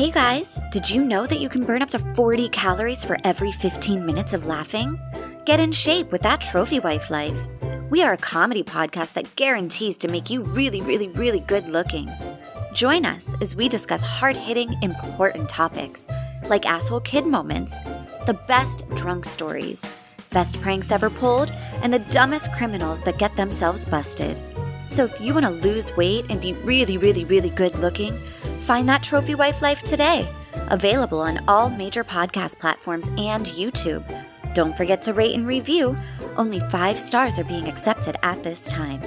Hey 0.00 0.10
guys, 0.10 0.58
did 0.70 0.88
you 0.88 1.04
know 1.04 1.26
that 1.26 1.42
you 1.42 1.50
can 1.50 1.66
burn 1.66 1.82
up 1.82 1.90
to 1.90 1.98
40 1.98 2.48
calories 2.48 3.04
for 3.04 3.18
every 3.22 3.52
15 3.52 4.06
minutes 4.06 4.32
of 4.32 4.46
laughing? 4.46 4.98
Get 5.44 5.60
in 5.60 5.72
shape 5.72 6.10
with 6.10 6.22
that 6.22 6.40
Trophy 6.40 6.80
Wife 6.80 7.10
life. 7.10 7.38
We 7.90 8.02
are 8.02 8.14
a 8.14 8.16
comedy 8.16 8.62
podcast 8.62 9.12
that 9.12 9.36
guarantees 9.36 9.98
to 9.98 10.08
make 10.08 10.30
you 10.30 10.42
really, 10.42 10.80
really, 10.80 11.08
really 11.08 11.40
good 11.40 11.68
looking. 11.68 12.10
Join 12.72 13.04
us 13.04 13.34
as 13.42 13.54
we 13.54 13.68
discuss 13.68 14.02
hard 14.02 14.36
hitting, 14.36 14.74
important 14.80 15.50
topics 15.50 16.06
like 16.48 16.64
asshole 16.64 17.00
kid 17.00 17.26
moments, 17.26 17.78
the 18.24 18.40
best 18.48 18.88
drunk 18.94 19.26
stories, 19.26 19.84
best 20.30 20.58
pranks 20.62 20.90
ever 20.90 21.10
pulled, 21.10 21.50
and 21.82 21.92
the 21.92 22.06
dumbest 22.08 22.50
criminals 22.54 23.02
that 23.02 23.18
get 23.18 23.36
themselves 23.36 23.84
busted. 23.84 24.40
So 24.88 25.04
if 25.04 25.20
you 25.20 25.34
want 25.34 25.44
to 25.44 25.52
lose 25.52 25.94
weight 25.94 26.24
and 26.30 26.40
be 26.40 26.54
really, 26.54 26.96
really, 26.96 27.26
really 27.26 27.50
good 27.50 27.76
looking, 27.76 28.18
find 28.70 28.88
that 28.88 29.02
Trophy 29.02 29.34
Wife 29.34 29.62
life 29.62 29.82
today. 29.82 30.28
Available 30.68 31.18
on 31.18 31.42
all 31.48 31.68
major 31.68 32.04
podcast 32.04 32.60
platforms 32.60 33.08
and 33.18 33.44
YouTube. 33.46 34.04
Don't 34.54 34.76
forget 34.76 35.02
to 35.02 35.12
rate 35.12 35.34
and 35.34 35.44
review. 35.44 35.96
Only 36.36 36.60
five 36.70 36.96
stars 36.96 37.36
are 37.40 37.44
being 37.44 37.66
accepted 37.66 38.16
at 38.22 38.44
this 38.44 38.68
time. 38.68 39.02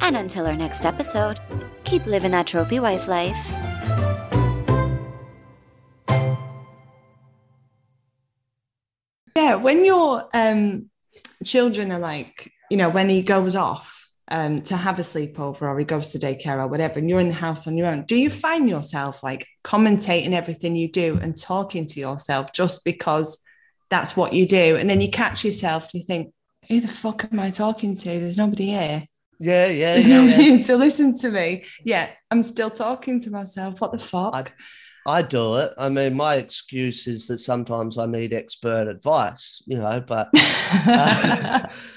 And 0.00 0.16
until 0.16 0.44
our 0.44 0.56
next 0.56 0.84
episode, 0.84 1.38
keep 1.84 2.04
living 2.06 2.32
that 2.32 2.48
Trophy 2.48 2.80
Wife 2.80 3.06
life. 3.06 3.52
Yeah, 9.36 9.54
when 9.54 9.84
your 9.84 10.28
um, 10.34 10.90
children 11.44 11.92
are 11.92 12.00
like, 12.00 12.50
you 12.72 12.76
know, 12.76 12.88
when 12.88 13.08
he 13.08 13.22
goes 13.22 13.54
off 13.54 14.05
um, 14.28 14.60
to 14.62 14.76
have 14.76 14.98
a 14.98 15.02
sleepover 15.02 15.62
or 15.62 15.78
he 15.78 15.84
goes 15.84 16.12
to 16.12 16.18
daycare 16.18 16.58
or 16.58 16.66
whatever, 16.66 16.98
and 16.98 17.08
you're 17.08 17.20
in 17.20 17.28
the 17.28 17.34
house 17.34 17.66
on 17.66 17.76
your 17.76 17.86
own, 17.86 18.04
do 18.04 18.16
you 18.16 18.30
find 18.30 18.68
yourself 18.68 19.22
like 19.22 19.46
commentating 19.64 20.32
everything 20.32 20.76
you 20.76 20.90
do 20.90 21.18
and 21.20 21.40
talking 21.40 21.86
to 21.86 22.00
yourself 22.00 22.52
just 22.52 22.84
because 22.84 23.44
that's 23.90 24.16
what 24.16 24.32
you 24.32 24.46
do? 24.46 24.76
And 24.76 24.90
then 24.90 25.00
you 25.00 25.10
catch 25.10 25.44
yourself 25.44 25.84
and 25.92 26.00
you 26.00 26.06
think, 26.06 26.32
who 26.68 26.80
the 26.80 26.88
fuck 26.88 27.28
am 27.32 27.38
I 27.38 27.50
talking 27.50 27.94
to? 27.94 28.04
There's 28.04 28.36
nobody 28.38 28.66
here. 28.66 29.06
Yeah, 29.38 29.66
yeah, 29.66 29.92
There's 29.92 30.08
yeah, 30.08 30.20
nobody 30.20 30.44
yeah. 30.44 30.62
to 30.62 30.76
listen 30.76 31.16
to 31.18 31.30
me. 31.30 31.64
Yeah, 31.84 32.08
I'm 32.30 32.42
still 32.42 32.70
talking 32.70 33.20
to 33.20 33.30
myself. 33.30 33.80
What 33.80 33.92
the 33.92 33.98
fuck? 33.98 34.34
I, 34.34 35.18
I 35.18 35.22
do 35.22 35.56
it. 35.56 35.72
I 35.78 35.88
mean, 35.88 36.16
my 36.16 36.36
excuse 36.36 37.06
is 37.06 37.26
that 37.28 37.38
sometimes 37.38 37.98
I 37.98 38.06
need 38.06 38.32
expert 38.32 38.88
advice, 38.88 39.62
you 39.66 39.78
know, 39.78 40.00
but 40.00 40.30
uh, 40.34 41.68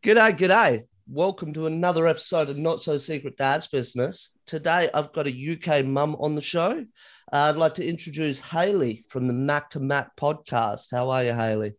G'day, 0.00 0.30
g'day. 0.38 0.84
Welcome 1.08 1.52
to 1.54 1.66
another 1.66 2.06
episode 2.06 2.48
of 2.48 2.56
Not 2.56 2.80
So 2.80 2.96
Secret 2.98 3.36
Dad's 3.36 3.66
Business. 3.66 4.38
Today 4.46 4.88
I've 4.94 5.12
got 5.12 5.26
a 5.26 5.52
UK 5.52 5.84
mum 5.84 6.16
on 6.20 6.36
the 6.36 6.40
show. 6.40 6.86
Uh, 7.32 7.36
I'd 7.36 7.56
like 7.56 7.74
to 7.74 7.84
introduce 7.84 8.38
Hayley 8.38 9.04
from 9.08 9.26
the 9.26 9.34
Mac 9.34 9.70
to 9.70 9.80
Mac 9.80 10.14
podcast. 10.14 10.92
How 10.92 11.10
are 11.10 11.24
you, 11.24 11.32
Hayley? 11.32 11.72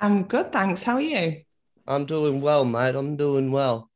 I'm 0.00 0.24
good, 0.24 0.50
thanks. 0.50 0.82
How 0.82 0.94
are 0.94 1.00
you? 1.00 1.42
I'm 1.86 2.06
doing 2.06 2.40
well, 2.40 2.64
mate. 2.64 2.96
I'm 2.96 3.16
doing 3.16 3.52
well. 3.52 3.88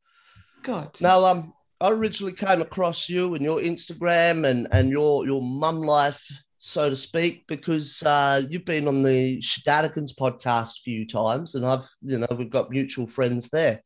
Good. 0.62 1.00
Now, 1.00 1.24
um, 1.24 1.52
I 1.80 1.90
originally 1.90 2.34
came 2.34 2.62
across 2.62 3.08
you 3.08 3.34
and 3.34 3.42
your 3.42 3.58
Instagram 3.58 4.46
and 4.46 4.68
and 4.70 4.88
your 4.88 5.26
your 5.26 5.42
mum 5.42 5.80
life, 5.82 6.30
so 6.64 6.88
to 6.88 6.94
speak, 6.94 7.44
because 7.48 8.04
uh, 8.04 8.40
you've 8.48 8.64
been 8.64 8.86
on 8.86 9.02
the 9.02 9.38
Shadadigans 9.40 10.14
podcast 10.14 10.78
a 10.78 10.82
few 10.84 11.04
times, 11.04 11.56
and 11.56 11.66
I've 11.66 11.88
you 12.02 12.18
know 12.18 12.28
we've 12.38 12.50
got 12.50 12.70
mutual 12.70 13.08
friends 13.08 13.48
there. 13.48 13.82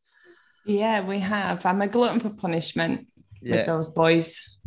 Yeah, 0.66 1.00
we 1.00 1.18
have. 1.20 1.64
I'm 1.64 1.80
a 1.80 1.88
glutton 1.88 2.20
for 2.20 2.28
punishment 2.28 3.06
with 3.40 3.64
those 3.64 3.88
boys. 3.88 4.58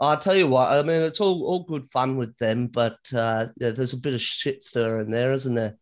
I'll 0.00 0.18
tell 0.18 0.34
you 0.34 0.48
what. 0.48 0.72
I 0.72 0.82
mean, 0.82 1.02
it's 1.02 1.20
all 1.20 1.44
all 1.44 1.62
good 1.62 1.86
fun 1.86 2.16
with 2.16 2.36
them, 2.38 2.66
but 2.66 2.98
uh, 3.14 3.46
yeah, 3.58 3.70
there's 3.70 3.92
a 3.92 4.00
bit 4.00 4.14
of 4.14 4.20
shit 4.20 4.64
stir 4.64 5.02
in 5.02 5.12
there, 5.12 5.30
isn't 5.30 5.54
there? 5.54 5.76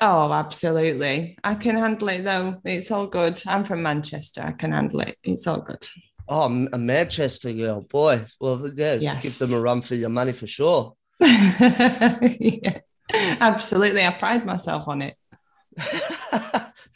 Oh, 0.00 0.32
absolutely. 0.32 1.36
I 1.42 1.56
can 1.56 1.76
handle 1.76 2.08
it 2.10 2.22
though. 2.22 2.60
It's 2.64 2.92
all 2.92 3.08
good. 3.08 3.42
I'm 3.44 3.64
from 3.64 3.82
Manchester. 3.82 4.42
I 4.42 4.52
can 4.52 4.70
handle 4.70 5.00
it. 5.00 5.16
It's 5.24 5.48
all 5.48 5.62
good. 5.62 5.84
Oh, 6.28 6.66
a 6.72 6.78
Manchester 6.78 7.52
girl, 7.52 7.82
boy. 7.82 8.24
Well, 8.40 8.68
yeah, 8.74 8.94
Yes. 8.94 9.22
give 9.22 9.38
them 9.38 9.58
a 9.58 9.60
run 9.60 9.80
for 9.82 9.94
your 9.94 10.08
money 10.08 10.32
for 10.32 10.46
sure. 10.46 10.94
yeah, 11.20 12.78
absolutely. 13.12 14.04
I 14.04 14.12
pride 14.18 14.44
myself 14.44 14.88
on 14.88 15.02
it. 15.02 15.14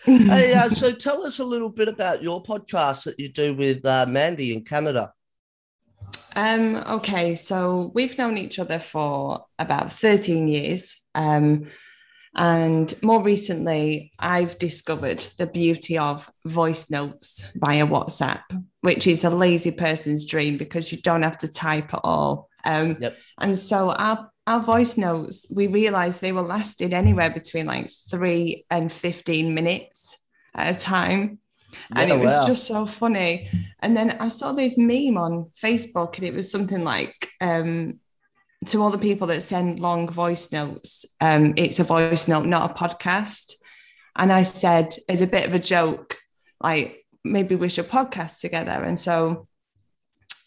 hey, 0.04 0.54
uh, 0.54 0.68
so 0.68 0.92
tell 0.92 1.24
us 1.24 1.38
a 1.38 1.44
little 1.44 1.68
bit 1.68 1.88
about 1.88 2.22
your 2.22 2.42
podcast 2.42 3.04
that 3.04 3.20
you 3.20 3.28
do 3.28 3.54
with 3.54 3.84
uh, 3.86 4.06
Mandy 4.08 4.54
in 4.54 4.64
Canada. 4.64 5.12
Um, 6.34 6.76
okay, 6.76 7.34
so 7.34 7.90
we've 7.94 8.16
known 8.16 8.38
each 8.38 8.58
other 8.58 8.78
for 8.78 9.46
about 9.58 9.92
13 9.92 10.48
years. 10.48 10.96
Um, 11.14 11.66
and 12.36 12.94
more 13.02 13.22
recently, 13.22 14.12
I've 14.18 14.58
discovered 14.58 15.20
the 15.36 15.46
beauty 15.46 15.98
of 15.98 16.30
voice 16.44 16.90
notes 16.90 17.50
via 17.56 17.86
WhatsApp, 17.86 18.42
which 18.82 19.06
is 19.06 19.24
a 19.24 19.30
lazy 19.30 19.72
person's 19.72 20.24
dream 20.24 20.56
because 20.56 20.92
you 20.92 20.98
don't 20.98 21.22
have 21.22 21.38
to 21.38 21.52
type 21.52 21.92
at 21.92 22.00
all. 22.04 22.48
Um, 22.64 22.98
Yep. 23.00 23.16
And 23.40 23.58
so 23.58 23.90
our, 23.92 24.30
our 24.46 24.60
voice 24.60 24.96
notes, 24.96 25.46
we 25.54 25.66
realized 25.66 26.20
they 26.20 26.32
were 26.32 26.42
lasted 26.42 26.92
anywhere 26.92 27.30
between 27.30 27.66
like 27.66 27.90
three 28.10 28.64
and 28.70 28.92
15 28.92 29.52
minutes 29.52 30.18
at 30.54 30.76
a 30.76 30.78
time. 30.78 31.38
and 31.96 32.08
Yeah, 32.10 32.16
it 32.16 32.20
was 32.20 32.32
wow. 32.32 32.46
just 32.46 32.66
so 32.66 32.86
funny. 32.86 33.50
And 33.80 33.96
then 33.96 34.10
I 34.20 34.28
saw 34.28 34.52
this 34.52 34.78
meme 34.78 35.16
on 35.16 35.50
Facebook, 35.60 36.16
and 36.16 36.26
it 36.26 36.34
was 36.34 36.50
something 36.50 36.84
like, 36.84 37.28
um, 37.40 37.98
to 38.66 38.82
all 38.82 38.90
the 38.90 38.98
people 38.98 39.26
that 39.28 39.42
send 39.42 39.80
long 39.80 40.08
voice 40.08 40.52
notes, 40.52 41.04
um, 41.20 41.54
it's 41.56 41.78
a 41.78 41.84
voice 41.84 42.28
note, 42.28 42.46
not 42.46 42.70
a 42.70 42.74
podcast. 42.74 43.54
And 44.16 44.32
I 44.32 44.42
said, 44.42 44.94
as 45.08 45.22
a 45.22 45.26
bit 45.26 45.46
of 45.46 45.54
a 45.54 45.58
joke, 45.58 46.18
like 46.60 47.06
maybe 47.24 47.54
we 47.54 47.68
should 47.68 47.88
podcast 47.88 48.40
together. 48.40 48.72
And 48.84 48.98
so 48.98 49.46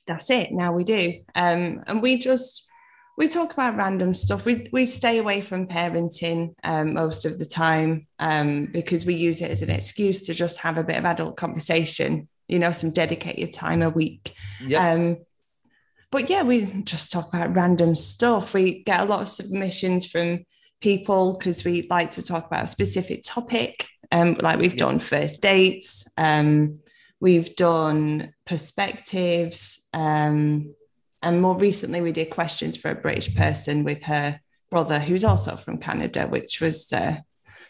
that's 0.06 0.30
it. 0.30 0.52
Now 0.52 0.74
we 0.74 0.84
do. 0.84 1.22
Um, 1.34 1.84
and 1.88 2.02
we 2.02 2.18
just 2.18 2.70
we 3.18 3.28
talk 3.28 3.54
about 3.54 3.78
random 3.78 4.14
stuff. 4.14 4.46
We 4.46 4.70
we 4.72 4.86
stay 4.86 5.18
away 5.18 5.42
from 5.42 5.68
parenting 5.68 6.56
um, 6.64 6.94
most 6.94 7.26
of 7.26 7.38
the 7.38 7.46
time 7.46 8.08
um, 8.20 8.66
because 8.66 9.06
we 9.06 9.16
use 9.16 9.42
it 9.42 9.52
as 9.52 9.62
an 9.62 9.70
excuse 9.70 10.24
to 10.24 10.34
just 10.34 10.60
have 10.60 10.78
a 10.78 10.84
bit 10.84 10.98
of 10.98 11.06
adult 11.06 11.38
conversation. 11.38 12.28
You 12.48 12.60
know, 12.60 12.72
some 12.72 12.92
dedicated 12.92 13.54
time 13.54 13.82
a 13.82 13.90
week. 13.90 14.36
Yep. 14.66 14.82
Um, 14.82 15.18
but 16.14 16.30
yeah, 16.30 16.44
we 16.44 16.66
just 16.84 17.12
talk 17.12 17.28
about 17.28 17.56
random 17.56 17.96
stuff. 17.96 18.54
We 18.54 18.84
get 18.84 19.02
a 19.02 19.06
lot 19.06 19.22
of 19.22 19.28
submissions 19.28 20.06
from 20.06 20.46
people 20.80 21.34
because 21.34 21.66
we 21.66 21.88
like 21.90 22.12
to 22.12 22.22
talk 22.22 22.46
about 22.46 22.66
a 22.66 22.68
specific 22.68 23.24
topic. 23.26 23.88
Um, 24.12 24.38
like 24.40 24.60
we've 24.60 24.74
Yeah. 24.74 24.86
done 24.86 25.00
first 25.00 25.42
dates, 25.42 26.08
um, 26.16 26.80
we've 27.20 27.56
done 27.56 28.32
perspectives, 28.46 29.90
um, 29.92 30.76
and 31.24 31.42
more 31.42 31.58
recently 31.58 32.00
we 32.02 32.12
did 32.12 32.30
questions 32.30 32.78
for 32.78 32.92
a 32.92 32.96
British 32.96 33.34
person 33.34 33.84
with 33.84 34.04
her 34.04 34.40
brother, 34.70 35.00
who's 35.00 35.24
also 35.24 35.56
from 35.56 35.80
Canada, 35.80 36.28
which 36.28 36.62
was 36.62 36.94
uh, 36.94 37.16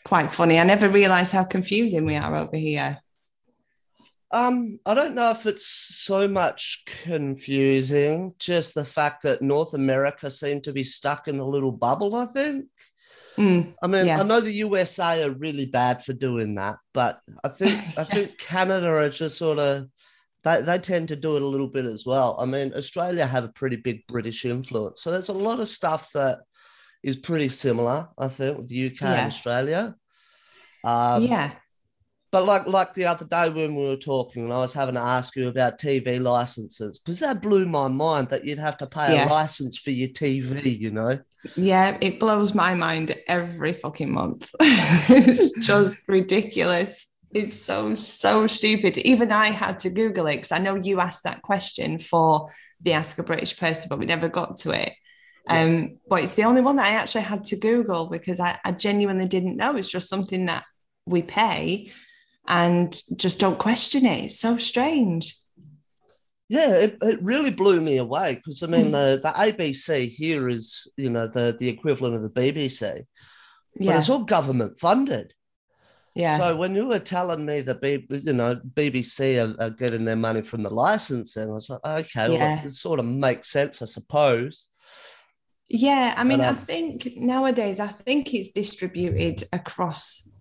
quite 0.03 0.33
funny. 0.33 0.59
I 0.59 0.65
never 0.65 0.89
realised 0.89 1.31
how 1.31 1.45
confusing 1.45 2.05
we 2.05 2.17
are 2.17 2.35
over 2.35 2.57
here. 2.57 2.99
Um, 4.33 4.79
I 4.85 4.95
don't 4.95 5.13
know 5.13 5.29
if 5.29 5.45
it's 5.45 5.65
so 5.67 6.27
much 6.27 6.83
confusing, 7.03 8.33
just 8.39 8.73
the 8.73 8.83
fact 8.83 9.23
that 9.23 9.43
North 9.43 9.75
America 9.75 10.29
seem 10.31 10.59
to 10.61 10.73
be 10.73 10.83
stuck 10.83 11.27
in 11.27 11.39
a 11.39 11.45
little 11.45 11.71
bubble, 11.71 12.15
I 12.15 12.25
think. 12.25 12.65
Mm, 13.37 13.75
I 13.81 13.87
mean, 13.87 14.07
Yeah. 14.07 14.19
I 14.19 14.23
know 14.23 14.41
the 14.41 14.51
USA 14.51 15.23
are 15.23 15.31
really 15.31 15.67
bad 15.67 16.03
for 16.03 16.13
doing 16.13 16.55
that, 16.55 16.77
but 16.93 17.19
I 17.43 17.49
think 17.49 17.79
I 17.97 18.03
think 18.03 18.37
Canada 18.39 18.89
are 18.89 19.09
just 19.09 19.37
sort 19.37 19.59
of 19.59 19.87
they, 20.43 20.61
they 20.61 20.77
tend 20.79 21.07
to 21.09 21.15
do 21.15 21.35
it 21.35 21.41
a 21.41 21.47
little 21.47 21.69
bit 21.69 21.85
as 21.85 22.05
well. 22.05 22.35
I 22.39 22.45
mean, 22.45 22.73
Australia 22.75 23.25
have 23.25 23.43
a 23.45 23.49
pretty 23.49 23.77
big 23.77 24.01
British 24.07 24.45
influence. 24.45 25.01
So 25.01 25.11
there's 25.11 25.29
a 25.29 25.33
lot 25.33 25.59
of 25.59 25.69
stuff 25.69 26.09
that 26.15 26.39
is 27.03 27.15
pretty 27.15 27.49
similar, 27.49 28.09
I 28.17 28.27
think, 28.27 28.57
with 28.57 28.67
the 28.67 28.87
UK 28.87 29.01
Yeah. 29.01 29.13
and 29.13 29.27
Australia. 29.27 29.95
Um, 30.83 31.23
yeah. 31.23 31.51
But 32.33 32.45
like 32.45 32.65
like 32.65 32.95
the 32.95 33.05
other 33.05 33.25
day 33.25 33.47
when 33.49 33.75
we 33.75 33.83
were 33.83 33.95
talking, 33.95 34.45
and 34.45 34.53
I 34.53 34.57
was 34.57 34.73
having 34.73 34.95
to 34.95 35.01
ask 35.01 35.35
you 35.35 35.49
about 35.49 35.77
TV 35.77 36.17
licenses 36.19 36.97
because 36.97 37.19
that 37.19 37.43
blew 37.43 37.67
my 37.67 37.87
mind 37.87 38.29
that 38.29 38.43
you'd 38.43 38.57
have 38.57 38.79
to 38.79 38.87
pay 38.87 39.13
Yeah. 39.13 39.27
a 39.27 39.29
license 39.29 39.77
for 39.77 39.91
your 39.91 40.09
TV. 40.09 40.75
You 40.79 40.89
know, 40.89 41.19
Yeah, 41.55 41.95
it 42.01 42.19
blows 42.19 42.55
my 42.55 42.73
mind 42.73 43.15
every 43.27 43.73
fucking 43.73 44.11
month. 44.11 44.49
it's 44.59 45.51
just 45.59 45.99
ridiculous. 46.07 47.05
It's 47.35 47.53
so, 47.53 47.93
so 47.93 48.47
stupid. 48.47 48.97
Even 48.97 49.31
I 49.31 49.51
had 49.51 49.77
to 49.79 49.91
Google 49.91 50.25
it 50.25 50.37
because 50.37 50.51
I 50.51 50.57
know 50.57 50.73
you 50.73 50.99
asked 51.01 51.25
that 51.25 51.43
question 51.43 51.99
for 51.99 52.49
the 52.81 52.93
Ask 52.93 53.19
a 53.19 53.23
British 53.23 53.59
Person, 53.59 53.89
but 53.89 53.99
we 53.99 54.07
never 54.07 54.27
got 54.27 54.57
to 54.57 54.71
it. 54.71 54.93
Um, 55.47 55.99
but 56.09 56.21
it's 56.21 56.33
the 56.33 56.45
only 56.45 56.61
one 56.61 56.77
that 56.77 56.87
I 56.87 56.95
actually 56.95 57.25
had 57.25 57.45
to 57.45 57.57
Google 57.57 58.07
because 58.07 58.39
I, 58.39 58.57
I 58.65 58.71
genuinely 58.71 59.27
didn't 59.27 59.57
know. 59.57 59.75
It's 59.75 59.87
just 59.87 60.09
something 60.09 60.47
that 60.47 60.63
we 61.05 61.21
pay 61.21 61.91
and 62.47 63.01
just 63.15 63.39
don't 63.39 63.59
question 63.59 64.05
it. 64.05 64.25
It's 64.25 64.39
so 64.39 64.57
strange. 64.57 65.37
Yeah, 66.49 66.71
it, 66.75 66.97
it 67.01 67.23
really 67.23 67.51
blew 67.51 67.79
me 67.81 67.97
away 67.97 68.35
because 68.35 68.61
I 68.63 68.67
mean 68.67 68.91
the, 68.91 69.19
the 69.23 69.29
ABC 69.29 70.09
here 70.09 70.49
is 70.49 70.91
you 70.97 71.09
know 71.09 71.27
the 71.27 71.55
the 71.57 71.69
equivalent 71.69 72.15
of 72.15 72.21
the 72.21 72.29
BBC, 72.29 73.05
but 73.75 73.85
Yeah. 73.85 73.97
it's 73.97 74.09
all 74.09 74.23
government 74.25 74.77
funded. 74.77 75.33
Yeah. 76.15 76.37
So 76.37 76.55
when 76.55 76.75
you 76.75 76.85
were 76.85 76.99
telling 76.99 77.43
me 77.43 77.61
that 77.61 77.81
B, 77.81 78.05
you 78.09 78.33
know 78.33 78.59
BBC 78.75 79.41
are, 79.41 79.59
are 79.63 79.71
getting 79.71 80.05
their 80.05 80.15
money 80.17 80.41
from 80.41 80.61
the 80.61 80.69
licensing, 80.69 81.49
I 81.49 81.53
was 81.53 81.69
like, 81.69 81.79
okay, 81.83 82.29
well, 82.37 82.65
it 82.65 82.69
sort 82.69 82.99
of 82.99 83.05
makes 83.05 83.49
sense, 83.49 83.81
I 83.81 83.85
suppose. 83.85 84.69
Yeah, 85.69 86.13
I 86.15 86.23
mean, 86.23 86.37
But, 86.37 86.45
I 86.45 86.49
um, 86.49 86.55
think 86.57 87.15
nowadays, 87.15 87.79
I 87.79 87.87
think 87.87 88.31
it's 88.33 88.51
distributed 88.51 89.47
across 89.51 90.31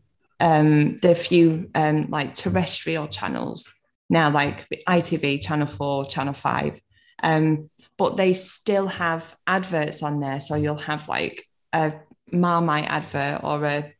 um, 0.42 0.98
the 1.00 1.14
few 1.14 1.70
um, 1.74 2.10
like 2.10 2.34
terrestrial 2.34 3.06
channels 3.06 3.72
now, 4.10 4.28
like 4.28 4.68
ITV, 4.88 5.40
Channel 5.40 5.68
4, 5.68 6.06
Channel 6.06 6.34
5. 6.34 6.80
Um, 7.22 7.68
but 7.96 8.16
they 8.16 8.34
still 8.34 8.88
have 8.88 9.36
adverts 9.46 10.02
on 10.02 10.20
there. 10.20 10.40
So 10.40 10.56
you'll 10.56 10.76
have 10.76 11.08
like 11.08 11.46
a 11.72 11.94
Marmite 12.30 12.90
advert 12.90 13.44
or 13.44 13.64
a 13.64 13.94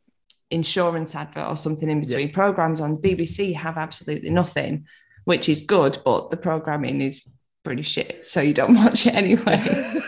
insurance 0.51 1.15
advert 1.15 1.47
or 1.47 1.55
something 1.55 1.89
in 1.89 2.01
between. 2.01 2.31
Programs 2.31 2.81
on 2.81 2.97
BBC 2.97 3.55
have 3.55 3.77
absolutely 3.77 4.29
nothing, 4.29 4.85
which 5.23 5.47
is 5.47 5.63
good, 5.63 5.97
but 6.03 6.29
the 6.29 6.37
programming 6.37 6.99
is 6.99 7.25
pretty 7.63 7.83
shit. 7.83 8.25
So 8.25 8.41
you 8.41 8.53
don't 8.53 8.75
watch 8.83 9.07
it 9.07 9.15
anyway. 9.15 9.63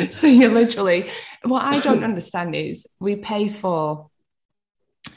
so 0.10 0.26
you're 0.26 0.50
literally 0.50 1.08
what 1.42 1.62
I 1.62 1.80
don't 1.80 2.04
understand 2.04 2.54
is 2.54 2.86
we 3.00 3.16
pay 3.16 3.48
for 3.48 4.09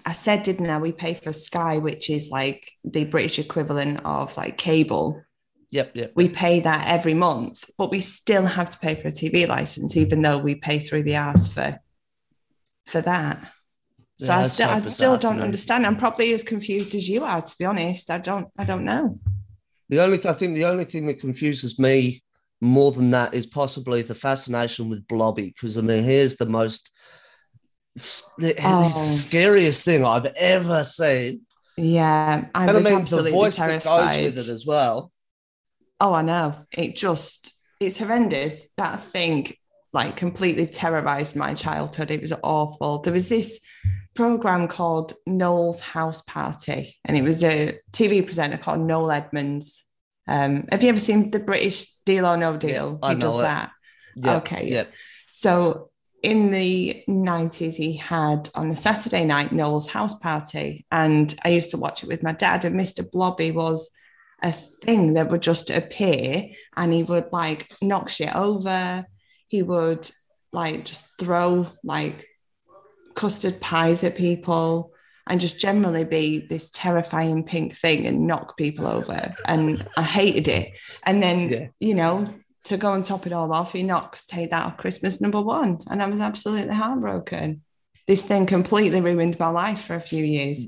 I 0.05 0.13
said, 0.13 0.43
didn't 0.43 0.69
I? 0.69 0.77
We 0.77 0.91
pay 0.91 1.13
for 1.13 1.33
Sky, 1.33 1.77
which 1.77 2.09
is 2.09 2.29
like 2.31 2.71
the 2.83 3.05
British 3.05 3.39
equivalent 3.39 4.01
of 4.05 4.35
like 4.37 4.57
cable. 4.57 5.21
Yep, 5.71 5.91
yep. 5.95 6.11
We 6.15 6.29
pay 6.29 6.59
that 6.59 6.87
every 6.87 7.13
month, 7.13 7.63
but 7.77 7.89
we 7.89 7.99
still 7.99 8.45
have 8.45 8.69
to 8.69 8.77
pay 8.77 8.95
for 8.95 9.07
a 9.07 9.11
TV 9.11 9.47
license, 9.47 9.97
even 9.97 10.21
though 10.21 10.37
we 10.37 10.55
pay 10.55 10.79
through 10.79 11.03
the 11.03 11.15
hours 11.15 11.47
for 11.47 11.79
for 12.85 13.01
that. 13.01 13.39
So 14.19 14.33
Yeah, 14.33 14.39
I 14.39 14.43
still 14.43 14.67
so 14.67 14.73
I 14.73 14.79
still 14.81 15.17
don't 15.17 15.41
understand. 15.41 15.85
I'm 15.85 15.97
probably 15.97 16.33
as 16.33 16.43
confused 16.43 16.93
as 16.93 17.09
you 17.09 17.23
are, 17.23 17.41
to 17.41 17.55
be 17.57 17.65
honest. 17.65 18.11
I 18.11 18.19
don't 18.19 18.49
I 18.57 18.65
don't 18.65 18.85
know. 18.85 19.19
The 19.89 20.01
only 20.01 20.23
I 20.25 20.33
think 20.33 20.55
the 20.55 20.65
only 20.65 20.85
thing 20.85 21.07
that 21.07 21.19
confuses 21.19 21.79
me 21.79 22.23
more 22.61 22.91
than 22.91 23.11
that 23.11 23.33
is 23.33 23.45
possibly 23.45 24.01
the 24.01 24.15
fascination 24.15 24.89
with 24.89 25.07
Blobby 25.07 25.47
because 25.47 25.77
I 25.77 25.81
mean 25.81 26.03
here's 26.03 26.35
the 26.35 26.45
most 26.45 26.91
s- 27.97 28.29
the 28.37 28.55
Oh. 28.63 28.89
scariest 28.89 29.83
thing 29.83 30.03
I've 30.05 30.25
ever 30.37 30.83
seen, 30.83 31.41
Yeah, 31.77 32.45
I 32.53 32.61
and 32.61 32.71
I 32.71 32.73
was 32.73 32.83
mean 32.85 32.93
the 32.93 32.99
absolutely 33.01 33.31
voice 33.31 33.57
that 33.57 33.83
goes 33.83 34.15
with 34.15 34.37
it 34.37 34.49
as 34.49 34.65
well. 34.65 35.11
Oh, 35.99 36.13
I 36.13 36.21
know. 36.21 36.55
It 36.71 36.95
just, 36.95 37.53
it's 37.79 37.97
horrendous. 37.99 38.67
That 38.77 38.99
thing 39.01 39.53
like 39.93 40.17
completely 40.17 40.65
terrorized 40.65 41.35
my 41.35 41.53
childhood. 41.53 42.09
It 42.11 42.21
was 42.21 42.33
awful. 42.43 42.99
There 42.99 43.13
was 43.13 43.29
this 43.29 43.59
program 44.15 44.67
called 44.67 45.13
Noel's 45.27 45.79
House 45.79 46.21
Party, 46.21 46.97
and 47.05 47.15
it 47.17 47.23
was 47.23 47.43
a 47.43 47.77
TV 47.91 48.21
presenter 48.25 48.57
called 48.57 48.79
Noel 48.81 49.11
Edmonds. 49.11 49.83
Um, 50.27 50.65
have 50.71 50.81
you 50.83 50.89
ever 50.89 50.99
seen 50.99 51.29
the 51.31 51.39
British 51.39 51.85
Deal 52.05 52.25
or 52.25 52.37
No 52.37 52.57
Deal? 52.57 52.97
I 53.03 53.13
he 53.13 53.19
does 53.19 53.33
know 53.35 53.39
it. 53.41 53.43
that. 53.43 53.71
Yep, 54.15 54.35
Okay. 54.37 54.69
Yep. 54.69 54.91
So 55.31 55.89
in 56.23 56.51
the 56.51 57.03
90s, 57.07 57.75
he 57.75 57.97
had 57.97 58.49
on 58.55 58.71
a 58.71 58.75
Saturday 58.75 59.25
night 59.25 59.51
Noel's 59.51 59.89
house 59.89 60.15
party. 60.17 60.85
And 60.89 61.33
I 61.43 61.49
used 61.49 61.71
to 61.71 61.77
watch 61.77 62.01
it 62.01 62.07
with 62.07 62.23
my 62.23 62.31
dad. 62.31 62.63
And 62.63 62.75
Mr. 62.79 63.09
Blobby 63.09 63.51
was 63.51 63.91
a 64.41 64.51
thing 64.51 65.13
that 65.13 65.29
would 65.29 65.41
just 65.41 65.69
appear 65.69 66.49
and 66.75 66.91
he 66.91 67.03
would 67.03 67.27
like 67.31 67.75
knock 67.81 68.09
shit 68.09 68.33
over. 68.35 69.05
He 69.47 69.61
would 69.63 70.09
like 70.53 70.85
just 70.85 71.19
throw 71.19 71.67
like 71.83 72.25
custard 73.15 73.59
pies 73.59 74.03
at 74.03 74.15
people 74.15 74.91
and 75.27 75.39
just 75.39 75.59
generally 75.59 76.03
be 76.03 76.39
this 76.47 76.69
terrifying 76.71 77.43
pink 77.43 77.75
thing 77.75 78.05
and 78.07 78.27
knock 78.27 78.57
people 78.57 78.87
over. 78.87 79.33
And 79.45 79.85
I 79.97 80.03
hated 80.03 80.47
it. 80.47 80.71
And 81.05 81.21
then, 81.21 81.49
Yeah. 81.49 81.67
you 81.79 81.95
know, 81.95 82.33
to 82.65 82.77
go 82.77 82.93
and 82.93 83.03
top 83.03 83.25
it 83.27 83.33
all 83.33 83.51
off, 83.53 83.73
he 83.73 83.83
knocks 83.83 84.25
Take 84.25 84.51
That 84.51 84.65
off 84.65 84.77
Christmas 84.77 85.19
number 85.21 85.41
one. 85.41 85.79
And 85.87 86.01
I 86.01 86.07
was 86.07 86.19
absolutely 86.21 86.73
heartbroken. 86.75 87.61
This 88.07 88.25
thing 88.25 88.45
completely 88.45 89.01
ruined 89.01 89.39
my 89.39 89.49
life 89.49 89.81
for 89.81 89.95
a 89.95 90.01
few 90.01 90.23
years. 90.23 90.65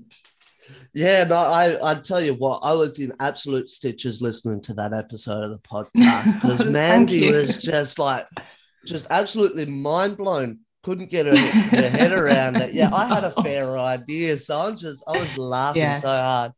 Yeah, 0.93 1.25
no, 1.25 1.35
I 1.35 1.91
I 1.91 1.95
tell 1.95 2.21
you 2.21 2.33
what, 2.33 2.61
I 2.63 2.71
was 2.73 2.97
in 2.99 3.13
absolute 3.19 3.69
stitches 3.69 4.21
listening 4.21 4.61
to 4.61 4.73
that 4.75 4.93
episode 4.93 5.43
of 5.43 5.51
the 5.51 5.59
podcast 5.67 6.33
because 6.35 6.65
Mandy 6.69 7.29
was 7.31 7.57
just 7.57 7.99
like, 7.99 8.25
just 8.85 9.05
absolutely 9.09 9.65
mind 9.65 10.17
blown. 10.17 10.59
Couldn't 10.83 11.09
get 11.09 11.25
her, 11.25 11.35
her 11.35 11.89
head 11.89 12.11
around 12.13 12.57
it. 12.57 12.73
Yeah, 12.73 12.93
I 12.93 13.05
had 13.07 13.23
a 13.25 13.31
fair 13.43 13.77
idea, 13.77 14.37
so 14.37 14.57
I'm 14.59 14.77
just 14.77 15.03
I 15.07 15.19
was 15.19 15.37
laughing 15.37 15.81
Yeah. 15.81 15.97
so 15.97 16.07
hard. 16.07 16.51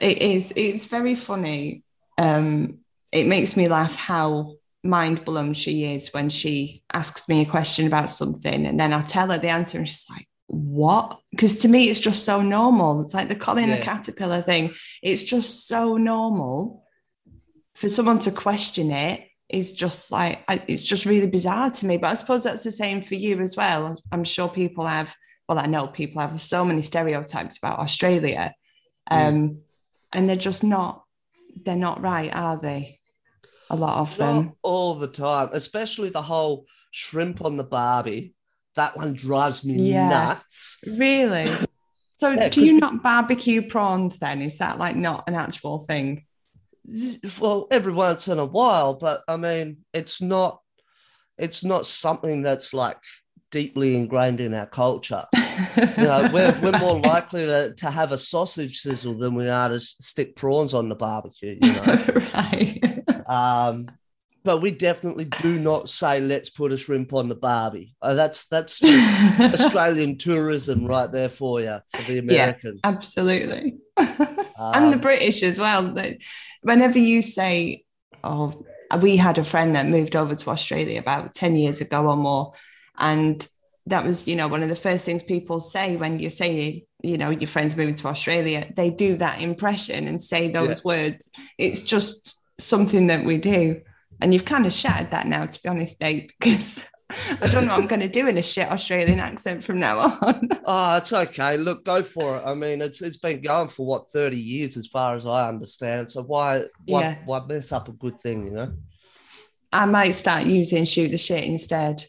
It 0.00 0.22
is, 0.22 0.52
it's 0.56 0.86
very 0.86 1.14
funny. 1.14 1.82
Um, 2.18 2.78
it 3.14 3.26
makes 3.26 3.56
me 3.56 3.68
laugh 3.68 3.94
how 3.94 4.56
mind 4.82 5.24
blown 5.24 5.54
she 5.54 5.84
is 5.94 6.12
when 6.12 6.28
she 6.28 6.82
asks 6.92 7.28
me 7.28 7.40
a 7.40 7.46
question 7.46 7.86
about 7.86 8.10
something 8.10 8.66
and 8.66 8.78
then 8.78 8.92
I 8.92 9.00
tell 9.00 9.30
her 9.30 9.38
the 9.38 9.48
answer 9.48 9.78
and 9.78 9.88
she's 9.88 10.06
like, 10.10 10.28
what? 10.48 11.20
Because 11.30 11.56
to 11.58 11.68
me, 11.68 11.88
it's 11.88 12.00
just 12.00 12.24
so 12.24 12.42
normal. 12.42 13.02
It's 13.02 13.14
like 13.14 13.28
the 13.28 13.34
Colin 13.34 13.70
the 13.70 13.78
Caterpillar 13.78 14.42
thing. 14.42 14.74
It's 15.02 15.24
just 15.24 15.66
so 15.66 15.96
normal 15.96 16.84
for 17.74 17.88
someone 17.88 18.18
to 18.20 18.30
question 18.30 18.90
it 18.90 19.26
is 19.48 19.74
just 19.74 20.10
like 20.10 20.44
it's 20.48 20.84
just 20.84 21.06
really 21.06 21.26
bizarre 21.26 21.70
to 21.70 21.86
me. 21.86 21.96
But 21.96 22.08
I 22.08 22.14
suppose 22.14 22.44
that's 22.44 22.64
the 22.64 22.70
same 22.70 23.02
for 23.02 23.14
you 23.14 23.40
as 23.40 23.56
well. 23.56 24.00
I'm 24.12 24.24
sure 24.24 24.48
people 24.48 24.86
have. 24.86 25.14
Well, 25.48 25.58
I 25.58 25.66
know 25.66 25.86
people 25.86 26.22
have 26.22 26.40
so 26.40 26.64
many 26.64 26.80
stereotypes 26.80 27.58
about 27.58 27.78
Australia, 27.78 28.54
um, 29.10 29.60
and 30.12 30.28
they're 30.28 30.36
just 30.36 30.64
not. 30.64 31.04
They're 31.64 31.76
not 31.76 32.02
right, 32.02 32.34
are 32.34 32.58
they? 32.60 33.00
A 33.74 33.76
lot 33.76 33.98
of 33.98 34.18
Not 34.20 34.34
them. 34.34 34.52
all 34.62 34.94
the 34.94 35.08
time, 35.08 35.48
especially 35.52 36.08
the 36.08 36.22
whole 36.22 36.66
shrimp 36.92 37.44
on 37.44 37.56
the 37.56 37.64
Barbie. 37.64 38.32
That 38.76 38.96
one 38.96 39.14
drives 39.14 39.64
me 39.64 39.74
Yeah. 39.74 40.08
nuts. 40.08 40.78
Really? 40.86 41.50
So, 42.16 42.30
Yeah, 42.30 42.48
do 42.48 42.64
you 42.64 42.78
not 42.78 43.02
barbecue 43.02 43.68
prawns 43.68 44.18
then? 44.18 44.40
Is 44.40 44.58
that 44.58 44.78
like 44.78 44.94
not 44.94 45.24
an 45.26 45.34
actual 45.34 45.80
thing? 45.80 46.24
Well, 47.40 47.66
every 47.72 47.92
once 47.92 48.28
in 48.28 48.38
a 48.38 48.44
while, 48.44 48.94
but 48.94 49.22
I 49.26 49.36
mean, 49.36 49.78
it's 49.92 50.22
not. 50.22 50.60
It's 51.36 51.64
not 51.64 51.86
something 51.86 52.42
that's 52.42 52.72
like 52.72 52.98
deeply 53.54 53.94
ingrained 53.94 54.40
in 54.40 54.52
our 54.54 54.66
culture. 54.66 55.24
You 55.96 56.02
know, 56.04 56.28
we're, 56.32 56.52
we're 56.60 56.78
more 56.80 56.98
likely 56.98 57.46
to, 57.46 57.72
to 57.74 57.88
have 57.88 58.10
a 58.10 58.18
sausage 58.18 58.80
sizzle 58.80 59.14
than 59.14 59.36
we 59.36 59.48
are 59.48 59.68
to 59.68 59.78
stick 59.78 60.34
prawns 60.34 60.74
on 60.74 60.88
the 60.88 60.96
barbecue. 60.96 61.56
You 61.62 61.72
know, 61.72 62.04
right. 62.34 63.02
um, 63.28 63.88
but 64.42 64.58
we 64.58 64.72
definitely 64.72 65.26
do 65.26 65.60
not 65.60 65.88
say 65.88 66.18
let's 66.20 66.50
put 66.50 66.72
a 66.72 66.76
shrimp 66.76 67.12
on 67.12 67.28
the 67.28 67.36
barbie. 67.36 67.94
Uh, 68.02 68.14
that's 68.14 68.48
that's 68.48 68.80
just 68.80 69.40
Australian 69.62 70.18
tourism 70.18 70.86
right 70.86 71.10
there 71.12 71.28
for 71.28 71.60
you 71.60 71.78
for 71.94 72.02
the 72.10 72.18
Americans. 72.18 72.80
Absolutely. 72.82 73.76
and 73.96 74.18
the 74.18 74.94
Um, 74.96 75.00
British 75.00 75.42
as 75.44 75.60
well. 75.60 75.94
Whenever 76.62 76.98
you 76.98 77.22
say, 77.22 77.84
"Oh, 78.24 78.52
we 79.00 79.16
had 79.16 79.38
a 79.38 79.44
friend 79.44 79.76
that 79.76 79.86
moved 79.86 80.16
over 80.16 80.34
to 80.34 80.50
Australia 80.50 80.98
about 80.98 81.32
ten 81.34 81.54
years 81.54 81.80
ago 81.80 82.06
or 82.08 82.16
more," 82.16 82.54
and 82.98 83.46
that 83.86 84.04
was, 84.04 84.26
you 84.26 84.36
know, 84.36 84.48
one 84.48 84.62
of 84.62 84.68
the 84.68 84.76
first 84.76 85.04
things 85.04 85.22
people 85.22 85.60
say 85.60 85.96
when 85.96 86.18
you 86.18 86.30
say, 86.30 86.86
you 87.02 87.18
know, 87.18 87.30
your 87.30 87.48
friend's 87.48 87.76
moving 87.76 87.94
to 87.94 88.08
Australia. 88.08 88.72
They 88.74 88.88
do 88.90 89.16
that 89.18 89.42
impression 89.42 90.08
and 90.08 90.22
say 90.22 90.50
those 90.50 90.82
words. 90.82 91.28
It's 91.58 91.82
just 91.82 92.46
something 92.58 93.08
that 93.08 93.24
we 93.24 93.36
do, 93.36 93.82
and 94.20 94.32
you've 94.32 94.46
kind 94.46 94.64
of 94.66 94.72
shattered 94.72 95.10
that 95.10 95.26
now, 95.26 95.44
to 95.46 95.62
be 95.62 95.68
honest, 95.68 95.98
Dave, 96.00 96.30
because. 96.38 96.86
I 97.42 97.48
don't 97.48 97.66
know 97.66 97.74
what 97.74 97.82
I'm 97.82 97.86
going 97.86 98.00
to 98.00 98.08
do 98.08 98.26
in 98.28 98.38
a 98.38 98.42
shit 98.42 98.72
Australian 98.72 99.20
accent 99.20 99.62
from 99.62 99.78
now 99.78 100.18
on. 100.22 100.48
Oh, 100.64 100.96
it's 100.96 101.12
okay. 101.12 101.58
Look, 101.58 101.84
go 101.84 102.02
for 102.02 102.38
it. 102.38 102.42
I 102.46 102.54
mean, 102.54 102.80
it's 102.80 103.02
it's 103.02 103.18
been 103.18 103.42
going 103.42 103.68
for 103.68 103.84
what 103.84 104.08
thirty 104.08 104.38
years, 104.38 104.78
as 104.78 104.86
far 104.86 105.14
as 105.14 105.26
I 105.26 105.46
understand. 105.46 106.10
So 106.10 106.22
why 106.22 106.64
why 106.86 107.00
Yeah. 107.02 107.18
why 107.26 107.44
mess 107.46 107.70
up 107.70 107.88
a 107.88 107.92
good 107.92 108.18
thing? 108.18 108.46
You 108.46 108.50
know. 108.52 108.72
I 109.70 109.84
might 109.84 110.12
start 110.12 110.46
using 110.46 110.86
shoot 110.86 111.10
the 111.10 111.18
shit 111.18 111.44
instead. 111.44 112.06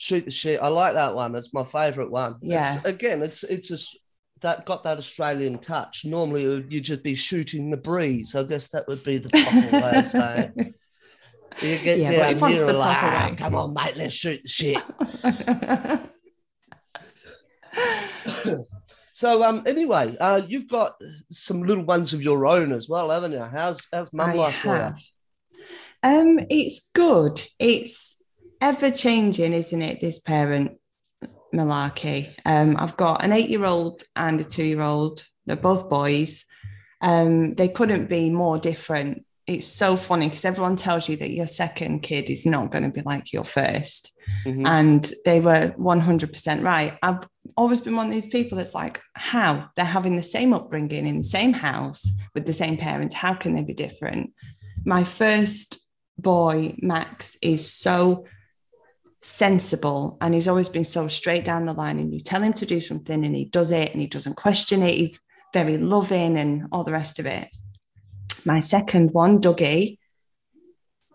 Shoot 0.00 0.24
the 0.24 0.30
shit. 0.30 0.62
I 0.62 0.68
like 0.68 0.94
that 0.94 1.14
one. 1.14 1.32
That's 1.32 1.52
my 1.52 1.62
favourite 1.62 2.10
one. 2.10 2.36
Yeah. 2.40 2.76
It's, 2.78 2.86
again, 2.86 3.20
it's 3.22 3.44
it's 3.44 3.70
a 3.70 3.76
that 4.40 4.64
got 4.64 4.82
that 4.84 4.96
Australian 4.96 5.58
touch. 5.58 6.06
Normally, 6.06 6.44
you'd 6.70 6.84
just 6.84 7.02
be 7.02 7.14
shooting 7.14 7.70
the 7.70 7.76
breeze. 7.76 8.34
I 8.34 8.44
guess 8.44 8.68
that 8.68 8.88
would 8.88 9.04
be 9.04 9.18
the 9.18 9.28
proper 9.28 9.76
way 9.84 9.98
of 9.98 10.06
saying. 10.16 10.52
it. 10.56 10.74
You 11.60 11.78
get 11.84 11.98
Yeah, 11.98 12.32
down 12.32 12.48
here 12.50 12.64
the 12.64 12.72
like, 12.72 12.96
"Ah, 12.96 13.34
come 13.36 13.54
on, 13.54 13.74
mate, 13.74 13.94
let's 13.98 14.14
shoot 14.14 14.40
the 14.42 14.48
shit. 14.48 14.82
So 19.12 19.44
um, 19.44 19.62
anyway, 19.66 20.16
uh, 20.18 20.40
you've 20.48 20.66
got 20.68 20.94
some 21.30 21.60
little 21.60 21.84
ones 21.84 22.14
of 22.14 22.22
your 22.22 22.46
own 22.46 22.72
as 22.72 22.88
well, 22.88 23.10
haven't 23.10 23.32
you? 23.32 23.42
How's 23.42 23.86
how's 23.92 24.14
mum 24.14 24.30
I 24.30 24.32
life 24.32 24.54
for 24.56 24.76
you? 24.78 25.60
Um, 26.02 26.38
it's 26.48 26.90
good. 26.94 27.44
It's 27.58 28.16
ever 28.60 28.90
changing, 28.90 29.52
isn't 29.52 29.82
it? 29.82 30.00
This 30.00 30.18
parent 30.18 30.72
malarkey. 31.54 32.34
Um, 32.44 32.76
I've 32.78 32.96
got 32.96 33.24
an 33.24 33.32
eight-year-old 33.32 34.02
and 34.16 34.40
a 34.40 34.44
two-year-old. 34.44 35.24
They're 35.46 35.56
both 35.56 35.90
boys. 35.90 36.44
Um, 37.00 37.54
they 37.54 37.68
couldn't 37.68 38.08
be 38.08 38.30
more 38.30 38.58
different. 38.58 39.24
It's 39.46 39.66
so 39.66 39.96
funny 39.96 40.28
because 40.28 40.44
everyone 40.44 40.76
tells 40.76 41.08
you 41.08 41.16
that 41.16 41.30
your 41.30 41.46
second 41.46 42.00
kid 42.00 42.30
is 42.30 42.46
not 42.46 42.70
going 42.70 42.84
to 42.84 42.90
be 42.90 43.02
like 43.02 43.32
your 43.32 43.44
first. 43.44 44.12
Mhm. 44.46 44.66
And 44.66 45.12
they 45.24 45.40
were 45.40 45.74
100% 45.76 46.62
right. 46.62 46.96
I've 47.02 47.26
always 47.56 47.80
been 47.80 47.96
one 47.96 48.06
of 48.06 48.12
these 48.12 48.28
people 48.28 48.58
that's 48.58 48.74
like, 48.74 49.00
how? 49.14 49.70
They're 49.74 49.84
having 49.84 50.14
the 50.14 50.22
same 50.22 50.52
upbringing 50.54 51.06
in 51.06 51.18
the 51.18 51.24
same 51.24 51.54
house 51.54 52.12
with 52.34 52.46
the 52.46 52.52
same 52.52 52.76
parents. 52.76 53.14
How 53.14 53.34
can 53.34 53.56
they 53.56 53.62
be 53.62 53.74
different? 53.74 54.32
My 54.84 55.02
first 55.02 55.80
boy, 56.16 56.76
Max, 56.80 57.36
is 57.42 57.72
so 57.72 58.26
sensible 59.22 60.16
and 60.20 60.34
he's 60.34 60.48
always 60.48 60.68
been 60.68 60.84
so 60.84 61.08
straight 61.08 61.44
down 61.44 61.66
the 61.66 61.72
line. 61.72 61.98
And 61.98 62.12
you 62.12 62.20
tell 62.20 62.42
him 62.42 62.52
to 62.54 62.66
do 62.66 62.80
something 62.80 63.24
and 63.24 63.36
he 63.36 63.44
does 63.44 63.70
it 63.72 63.92
and 63.92 64.00
he 64.00 64.06
doesn't 64.06 64.36
question 64.36 64.82
it. 64.82 64.94
He's 64.94 65.20
very 65.52 65.76
loving 65.78 66.38
and 66.38 66.68
all 66.72 66.84
the 66.84 66.92
rest 66.92 67.18
of 67.18 67.26
it. 67.26 67.48
My 68.46 68.60
second 68.60 69.10
one, 69.12 69.40
Dougie, 69.40 69.98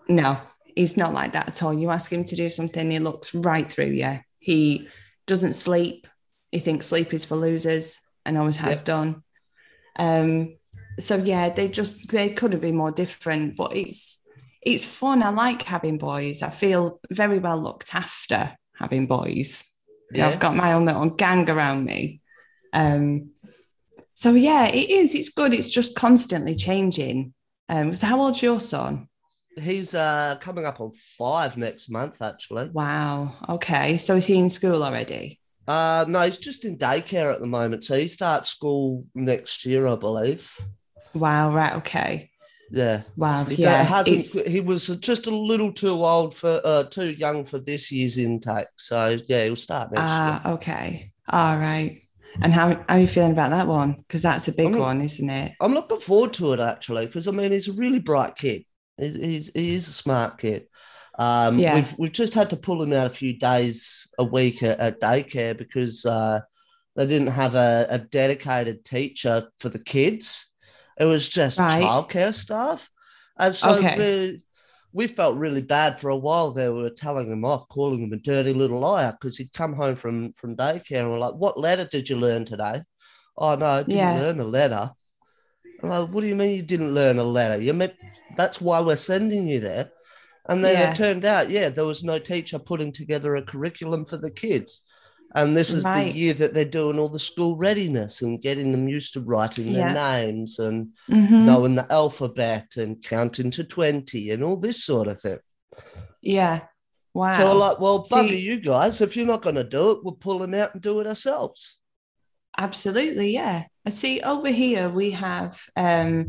no, 0.08 0.38
he's 0.76 0.98
not 0.98 1.14
like 1.14 1.34
that 1.34 1.48
at 1.48 1.64
all. 1.64 1.74
You 1.74 1.90
ask 1.90 2.12
him 2.12 2.24
to 2.26 2.36
do 2.36 2.50
something, 2.50 2.92
he 2.92 3.00
looks 3.00 3.34
right 3.34 3.68
through 3.68 3.88
you. 3.92 4.20
He 4.40 4.88
doesn't 5.26 5.54
sleep. 5.54 6.08
He 6.52 6.60
thinks 6.60 6.86
sleep 6.86 7.14
is 7.14 7.26
for 7.26 7.36
losers 7.36 8.00
and 8.26 8.38
always 8.38 8.58
has 8.58 8.80
Yep. 8.80 8.86
done. 8.86 9.24
Um, 9.98 10.58
so 11.00 11.16
yeah, 11.16 11.50
they 11.50 11.68
just 11.68 12.10
they 12.10 12.30
couldn't 12.30 12.60
be 12.60 12.72
more 12.72 12.92
different, 12.92 13.56
but 13.56 13.76
it's 13.76 14.25
it's 14.66 14.84
fun. 14.86 15.22
I 15.22 15.30
like 15.30 15.62
having 15.62 15.98
boys. 15.98 16.42
I 16.42 16.50
feel 16.50 17.00
very 17.12 17.40
well 17.40 17.62
looked 17.62 17.94
after 17.94 18.58
having 18.78 19.06
boys. 19.06 19.64
Yeah. 20.12 20.28
I've 20.28 20.40
got 20.40 20.56
my 20.56 20.74
own 20.74 20.86
little 20.86 21.10
gang 21.10 21.50
around 21.50 21.86
me. 21.86 22.22
Um, 22.74 23.32
so 24.14 24.34
yeah, 24.34 24.68
it 24.68 24.90
is. 24.90 25.14
It's 25.14 25.30
good. 25.30 25.54
It's 25.54 25.70
just 25.70 25.96
constantly 25.96 26.56
changing. 26.56 27.34
Um, 27.70 27.94
so 27.94 28.08
how 28.08 28.22
old's 28.22 28.42
your 28.42 28.60
son? 28.60 29.08
He's 29.58 29.96
uh 29.96 30.36
coming 30.42 30.66
up 30.66 30.82
on 30.82 30.92
five 30.94 31.56
next 31.58 31.90
month, 31.90 32.22
actually. 32.22 32.70
Wow. 32.70 33.36
Okay. 33.48 33.98
So 33.98 34.18
is 34.18 34.26
he 34.26 34.38
in 34.38 34.50
school 34.50 34.84
already? 34.84 35.40
Uh 35.66 36.04
no, 36.08 36.20
he's 36.22 36.38
just 36.38 36.66
in 36.66 36.78
daycare 36.78 37.34
at 37.34 37.40
the 37.40 37.48
moment. 37.48 37.86
So 37.86 37.98
he 37.98 38.08
starts 38.08 38.50
school 38.50 39.06
next 39.16 39.66
year, 39.66 39.88
I 39.88 39.96
believe. 39.96 40.52
Wow. 41.14 41.54
Right. 41.54 41.74
Okay. 41.76 42.32
Yeah. 42.72 43.04
Wow. 43.16 43.46
He 43.46 43.62
yeah. 43.62 43.84
hasn't 43.84 44.18
it's- 44.18 44.48
he 44.48 44.60
was 44.60 44.88
just 45.00 45.28
a 45.28 45.36
little 45.36 45.72
too 45.72 46.04
old 46.04 46.36
for 46.36 46.60
uh 46.64 46.84
too 46.84 47.12
young 47.12 47.46
for 47.46 47.60
this 47.60 47.92
year's 47.92 48.18
intake. 48.18 48.68
So 48.78 49.18
yeah, 49.28 49.44
he'll 49.46 49.56
start 49.56 49.92
next 49.92 50.02
year. 50.02 50.10
Ah. 50.10 50.52
okay. 50.54 51.12
All 51.30 51.58
right. 51.58 52.00
And 52.42 52.52
how, 52.54 52.70
how 52.70 52.84
are 52.90 53.00
you 53.00 53.08
feeling 53.08 53.32
about 53.32 53.52
that 53.52 53.68
one? 53.68 53.94
Because 54.00 54.22
that's 54.24 54.48
a 54.48 54.54
big 54.54 54.68
I'm- 54.74 54.80
one, 54.80 55.02
isn't 55.02 55.30
it? 55.30 55.54
I'm 55.62 55.74
looking 55.74 56.00
forward 56.00 56.34
to 56.34 56.54
it 56.54 56.60
actually, 56.60 57.06
because 57.06 57.28
I 57.28 57.32
mean 57.32 57.52
he's 57.52 57.70
a 57.70 57.74
really 57.74 58.00
bright 58.00 58.36
kid. 58.36 58.64
He's, 58.98 59.16
he's 59.16 59.52
he 59.54 59.76
is 59.76 59.88
a 59.88 59.94
smart 59.94 60.38
kid. 60.40 60.68
Um, 61.18 61.60
Yeah. 61.60 61.76
we've 61.76 61.96
we've 61.98 62.12
just 62.12 62.34
had 62.34 62.50
to 62.50 62.58
pull 62.58 62.82
him 62.82 62.92
out 62.94 63.08
a 63.08 63.10
few 63.22 63.38
days 63.38 64.08
a 64.18 64.24
week 64.24 64.64
at, 64.64 64.80
at 64.80 65.00
daycare 65.00 65.58
because 65.58 66.06
uh, 66.06 66.42
they 66.96 67.06
didn't 67.06 67.28
have 67.28 67.56
a, 67.56 67.86
a 67.90 68.00
dedicated 68.00 68.84
teacher 68.84 69.48
for 69.60 69.70
the 69.70 69.80
kids. 69.80 70.54
It 70.98 71.06
was 71.06 71.28
just 71.30 71.60
Right. 71.60 71.82
childcare 71.82 72.34
staff, 72.34 72.90
and 73.38 73.54
so 73.54 73.78
Okay. 73.80 73.98
we 73.98 74.42
we 74.94 75.08
felt 75.08 75.36
really 75.36 75.62
bad 75.62 76.00
for 76.00 76.10
a 76.10 76.16
while 76.18 76.54
there. 76.54 76.74
We 76.74 76.84
were 76.84 76.90
telling 76.90 77.30
him 77.30 77.44
off, 77.44 77.68
calling 77.68 78.00
him 78.02 78.14
a 78.14 78.18
dirty 78.18 78.54
little 78.54 78.80
liar 78.80 79.12
because 79.20 79.38
he'd 79.38 79.52
come 79.54 79.74
home 79.74 79.96
from 79.98 80.32
from 80.34 80.56
daycare 80.56 81.02
and 81.02 81.12
we're 81.12 81.20
like, 81.20 81.34
"What 81.36 81.60
letter 81.60 81.86
did 81.86 82.10
you 82.10 82.16
learn 82.16 82.46
today?" 82.46 82.82
Oh 83.38 83.56
no, 83.56 83.66
I 83.66 83.84
didn't 83.84 83.98
Yeah. 83.98 84.14
learn 84.16 84.40
a 84.40 84.46
letter. 84.46 84.92
I'm 85.84 85.90
like, 85.90 86.10
what 86.10 86.22
do 86.22 86.28
you 86.28 86.36
mean 86.36 86.56
you 86.56 86.64
didn't 86.64 86.94
learn 86.94 87.20
a 87.20 87.24
letter? 87.24 87.62
You 87.62 87.74
meant 87.74 87.96
that's 88.36 88.62
why 88.62 88.80
we're 88.80 88.96
sending 88.96 89.48
you 89.48 89.60
there. 89.60 89.92
And 90.48 90.64
then 90.64 90.76
Yeah. 90.76 90.92
it 90.92 90.96
turned 90.96 91.26
out, 91.26 91.50
yeah, 91.50 91.70
there 91.70 91.86
was 91.86 92.04
no 92.04 92.20
teacher 92.20 92.60
putting 92.60 92.92
together 92.92 93.36
a 93.36 93.42
curriculum 93.42 94.06
for 94.06 94.18
the 94.18 94.32
kids. 94.32 94.86
And 95.36 95.56
this 95.56 95.74
is 95.74 95.84
Right. 95.84 96.06
the 96.12 96.18
year 96.18 96.34
that 96.36 96.54
they're 96.54 96.66
doing 96.66 96.98
all 96.98 97.10
the 97.10 97.20
school 97.20 97.58
readiness 97.58 98.22
and 98.22 98.42
getting 98.42 98.72
them 98.72 98.88
used 98.88 99.14
to 99.14 99.20
writing 99.22 99.74
their 99.74 99.90
Yeah. 99.90 99.94
names 99.94 100.60
and 100.60 100.94
Mhm. 101.10 101.46
knowing 101.46 101.76
the 101.76 101.92
alphabet 101.92 102.78
and 102.78 103.04
counting 103.04 103.52
to 103.52 103.64
20 103.66 104.32
and 104.32 104.44
all 104.44 104.56
this 104.56 104.84
sort 104.84 105.08
of 105.10 105.22
thing. 105.22 105.40
Yeah. 106.22 106.62
Wow. 107.14 107.32
So 107.38 107.56
like, 107.58 107.80
well, 107.80 108.04
See- 108.06 108.16
bugger 108.16 108.42
you 108.42 108.60
guys. 108.62 109.02
If 109.02 109.16
you're 109.16 109.26
not 109.28 109.42
going 109.42 109.56
to 109.56 109.64
do 109.64 109.92
it, 109.92 110.04
we'll 110.04 110.16
pull 110.16 110.40
them 110.40 110.54
out 110.54 110.74
and 110.74 110.82
do 110.82 111.00
it 111.02 111.08
ourselves. 111.08 111.80
Absolutely, 112.58 113.34
yeah. 113.34 113.66
I 113.86 113.90
see 113.90 114.22
over 114.22 114.48
here 114.50 114.90
we 114.90 115.12
have 115.12 115.62
um, 115.76 116.28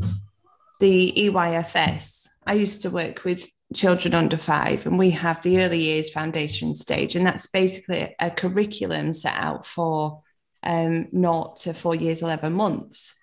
the 0.79 1.13
EYFS. 1.17 2.27
I 2.45 2.53
used 2.53 2.81
to 2.81 2.89
work 2.89 3.23
with 3.23 3.49
children 3.73 4.13
under 4.13 4.37
five, 4.37 4.85
and 4.85 4.97
we 4.97 5.11
have 5.11 5.41
the 5.41 5.59
early 5.59 5.79
years 5.79 6.09
foundation 6.09 6.73
stage, 6.75 7.15
and 7.15 7.25
that's 7.25 7.47
basically 7.47 8.15
a 8.19 8.31
curriculum 8.31 9.13
set 9.13 9.35
out 9.35 9.65
for 9.65 10.21
um, 10.63 11.07
naught 11.11 11.57
to 11.57 11.73
four 11.73 11.95
years, 11.95 12.21
11 12.21 12.51
months. 12.53 13.13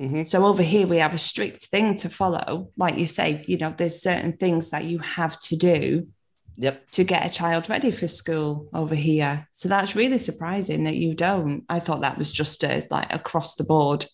Mhm. 0.00 0.26
So 0.26 0.44
over 0.46 0.62
here 0.62 0.86
we 0.86 0.98
have 0.98 1.14
a 1.14 1.18
strict 1.18 1.62
thing 1.66 1.96
to 1.96 2.08
follow. 2.08 2.70
Like 2.76 2.96
you 2.98 3.06
say, 3.06 3.44
you 3.46 3.58
know, 3.58 3.74
there's 3.76 4.00
certain 4.02 4.32
things 4.36 4.70
that 4.70 4.84
you 4.84 4.98
have 5.00 5.38
to 5.40 5.56
do 5.56 6.08
Yep. 6.56 6.90
to 6.90 7.04
get 7.04 7.26
a 7.26 7.28
child 7.30 7.68
ready 7.68 7.90
for 7.90 8.06
school 8.08 8.68
over 8.72 8.94
here. 8.94 9.48
So 9.52 9.68
that's 9.68 9.94
really 9.96 10.18
surprising 10.18 10.84
that 10.84 10.96
you 10.96 11.14
don't. 11.14 11.64
I 11.68 11.78
thought 11.80 12.00
that 12.02 12.18
was 12.18 12.32
just 12.32 12.62
a 12.64 12.86
like 12.90 13.12
across 13.12 13.54
the 13.56 13.64
board 13.64 14.06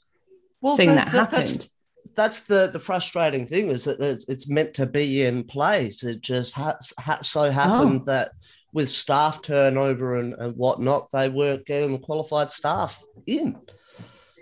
Well, 0.60 0.76
thing 0.76 0.88
that, 0.94 1.12
that's- 1.12 1.50
happened. 1.50 1.68
That's 2.14 2.44
the 2.44 2.68
the 2.72 2.80
frustrating 2.80 3.46
thing 3.46 3.68
is 3.68 3.84
that 3.84 4.00
it's, 4.00 4.28
it's 4.28 4.48
meant 4.48 4.74
to 4.74 4.86
be 4.86 5.24
in 5.24 5.44
place. 5.44 6.02
It 6.04 6.20
just 6.20 6.52
ha- 6.54 6.78
ha- 6.98 7.20
so 7.22 7.42
Oh. 7.42 7.50
happened 7.50 8.06
that 8.06 8.30
with 8.72 8.88
staff 8.90 9.42
turnover 9.42 10.18
and, 10.18 10.34
and 10.34 10.56
whatnot, 10.56 11.08
they 11.12 11.28
weren't 11.28 11.66
getting 11.66 11.92
the 11.92 11.98
qualified 11.98 12.52
staff 12.52 13.02
in. 13.26 13.56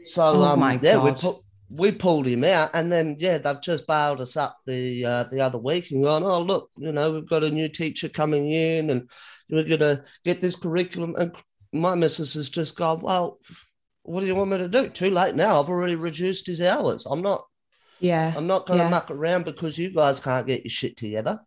So 0.05 0.25
Oh 0.25 0.43
um, 0.45 0.61
yeah, 0.83 1.03
we 1.03 1.11
God. 1.11 1.21
put 1.21 1.37
we 1.71 1.93
pulled 1.93 2.27
him 2.27 2.45
out, 2.45 2.71
and 2.73 2.91
then 2.91 3.17
yeah, 3.19 3.37
they've 3.39 3.61
just 3.61 3.87
bailed 3.87 4.21
us 4.23 4.37
up 4.37 4.57
the 4.67 5.05
uh, 5.05 5.25
the 5.31 5.41
other 5.41 5.59
week 5.59 5.91
and 5.91 6.03
gone, 6.05 6.23
oh 6.25 6.41
look, 6.41 6.71
you 6.79 6.93
know, 6.93 7.13
we've 7.13 7.29
got 7.29 7.45
a 7.45 7.51
new 7.51 7.69
teacher 7.69 8.09
coming 8.09 8.51
in, 8.51 8.91
and 8.91 9.11
we're 9.51 9.65
gonna 9.69 10.05
get 10.25 10.41
this 10.41 10.57
curriculum. 10.57 11.15
And 11.19 11.35
my 11.73 11.95
missus 11.95 12.35
has 12.35 12.49
just 12.49 12.77
gone, 12.77 13.01
well, 13.01 13.39
what 14.03 14.21
do 14.21 14.27
you 14.27 14.35
want 14.35 14.51
me 14.51 14.59
to 14.59 14.69
do? 14.69 14.89
Too 14.89 15.11
late 15.11 15.35
now. 15.35 15.61
I've 15.61 15.69
already 15.69 15.95
reduced 15.95 16.47
his 16.47 16.63
hours. 16.63 17.05
I'm 17.05 17.21
not 17.21 17.45
Yeah. 18.01 18.33
I'm 18.37 18.47
not 18.47 18.67
going 18.67 18.79
to 18.79 18.85
Yeah. 18.85 18.91
muck 18.91 19.11
around 19.11 19.45
because 19.45 19.77
you 19.79 19.91
guys 19.93 20.21
can't 20.21 20.47
get 20.47 20.65
your 20.65 20.71
shit 20.71 20.97
together. 20.97 21.41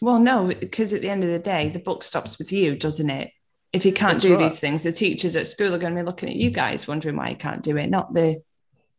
Well, 0.00 0.18
no, 0.18 0.46
because 0.48 0.92
at 0.92 1.02
the 1.02 1.10
end 1.10 1.24
of 1.24 1.30
the 1.30 1.38
day, 1.38 1.68
the 1.68 1.78
book 1.78 2.02
stops 2.02 2.38
with 2.38 2.52
you, 2.52 2.76
doesn't 2.76 3.10
it? 3.10 3.30
If 3.72 3.84
you 3.84 3.92
can't 3.92 4.14
That's 4.14 4.24
do 4.24 4.30
right. 4.36 4.38
these 4.38 4.60
things, 4.60 4.82
the 4.82 4.92
teachers 4.92 5.36
at 5.36 5.46
school 5.46 5.74
are 5.74 5.78
going 5.78 5.94
to 5.94 6.00
be 6.00 6.06
looking 6.06 6.28
at 6.28 6.36
you 6.36 6.50
guys, 6.50 6.86
wondering 6.86 7.16
why 7.16 7.30
you 7.30 7.36
can't 7.36 7.62
do 7.62 7.76
it, 7.76 7.90
not 7.90 8.14
the 8.14 8.40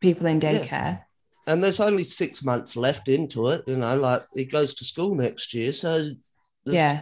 people 0.02 0.26
in 0.28 0.42
Yeah. 0.42 0.54
daycare. 0.60 1.02
And 1.48 1.64
there's 1.64 1.80
only 1.80 2.04
six 2.04 2.44
months 2.44 2.76
left 2.76 3.08
into 3.08 3.50
it. 3.50 3.64
You 3.68 3.78
know, 3.78 3.96
like 3.98 4.24
he 4.36 4.46
goes 4.46 4.74
to 4.76 4.86
school 4.86 5.16
next 5.16 5.54
year. 5.54 5.72
So 5.72 6.10
Yeah. 6.66 7.02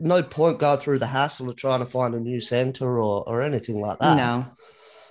no 0.00 0.22
point 0.22 0.58
going 0.60 0.78
through 0.78 1.00
the 1.00 1.06
hassle 1.08 1.48
of 1.48 1.56
trying 1.56 1.80
to 1.80 1.86
find 1.86 2.14
a 2.14 2.20
new 2.20 2.40
centre 2.40 2.98
or, 2.98 3.28
or 3.28 3.42
anything 3.42 3.80
like 3.80 3.98
that. 3.98 4.16
No, 4.16 4.46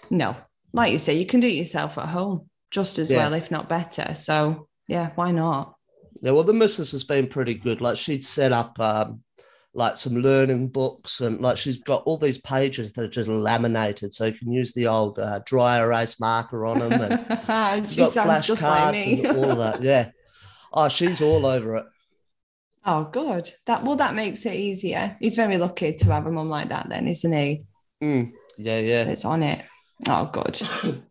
no. 0.09 0.35
Like 0.71 0.91
you 0.91 0.97
say, 0.97 1.13
you 1.13 1.25
can 1.25 1.41
do 1.41 1.47
it 1.47 1.53
yourself 1.53 1.97
at 1.97 2.07
home 2.07 2.49
just 2.73 2.97
as 2.99 3.09
Yeah. 3.09 3.19
well, 3.19 3.33
if 3.33 3.51
not 3.51 3.69
better. 3.69 4.15
So, 4.15 4.67
yeah, 4.87 5.11
why 5.15 5.31
not? 5.31 5.75
Yeah, 6.21 6.31
well, 6.31 6.43
the 6.43 6.53
missus 6.53 6.91
has 6.91 7.03
been 7.03 7.27
pretty 7.27 7.53
good. 7.53 7.79
Like 7.81 7.97
she'd 7.97 8.23
set 8.23 8.51
up 8.51 8.79
um, 8.79 9.21
like 9.73 9.95
some 9.97 10.15
learning 10.15 10.69
books 10.69 11.21
and 11.21 11.39
like 11.39 11.57
she's 11.57 11.81
got 11.81 12.03
all 12.05 12.17
these 12.17 12.39
pages 12.39 12.91
that 12.93 13.03
are 13.03 13.07
just 13.09 13.29
laminated. 13.29 14.13
So 14.13 14.25
you 14.25 14.33
can 14.33 14.51
use 14.51 14.73
the 14.73 14.87
old 14.87 15.19
uh, 15.19 15.39
dry 15.45 15.79
erase 15.79 16.19
marker 16.19 16.65
on 16.65 16.79
them 16.79 16.93
and 17.47 17.87
she 17.89 18.01
got 18.01 18.15
like 18.15 18.41
flashcards 18.43 18.91
me. 18.93 19.23
and 19.25 19.37
all 19.37 19.55
that. 19.57 19.83
Yeah. 19.83 20.09
Oh, 20.73 20.87
she's 20.89 21.21
all 21.21 21.45
over 21.45 21.75
it. 21.75 21.85
Oh, 22.85 23.05
good. 23.05 23.51
That 23.67 23.83
well, 23.83 23.95
that 23.97 24.15
makes 24.15 24.45
it 24.45 24.55
easier. 24.55 25.15
He's 25.19 25.35
very 25.35 25.57
lucky 25.57 25.93
to 25.93 26.05
have 26.11 26.25
a 26.25 26.31
mum 26.31 26.49
like 26.49 26.69
that, 26.69 26.87
then, 26.89 27.07
isn't 27.07 27.31
he? 27.31 27.63
Mm, 28.01 28.31
yeah, 28.57 28.79
yeah. 28.79 29.03
It's 29.05 29.23
on 29.23 29.43
it. 29.43 29.63
Oh, 30.09 30.29
good. 30.31 30.61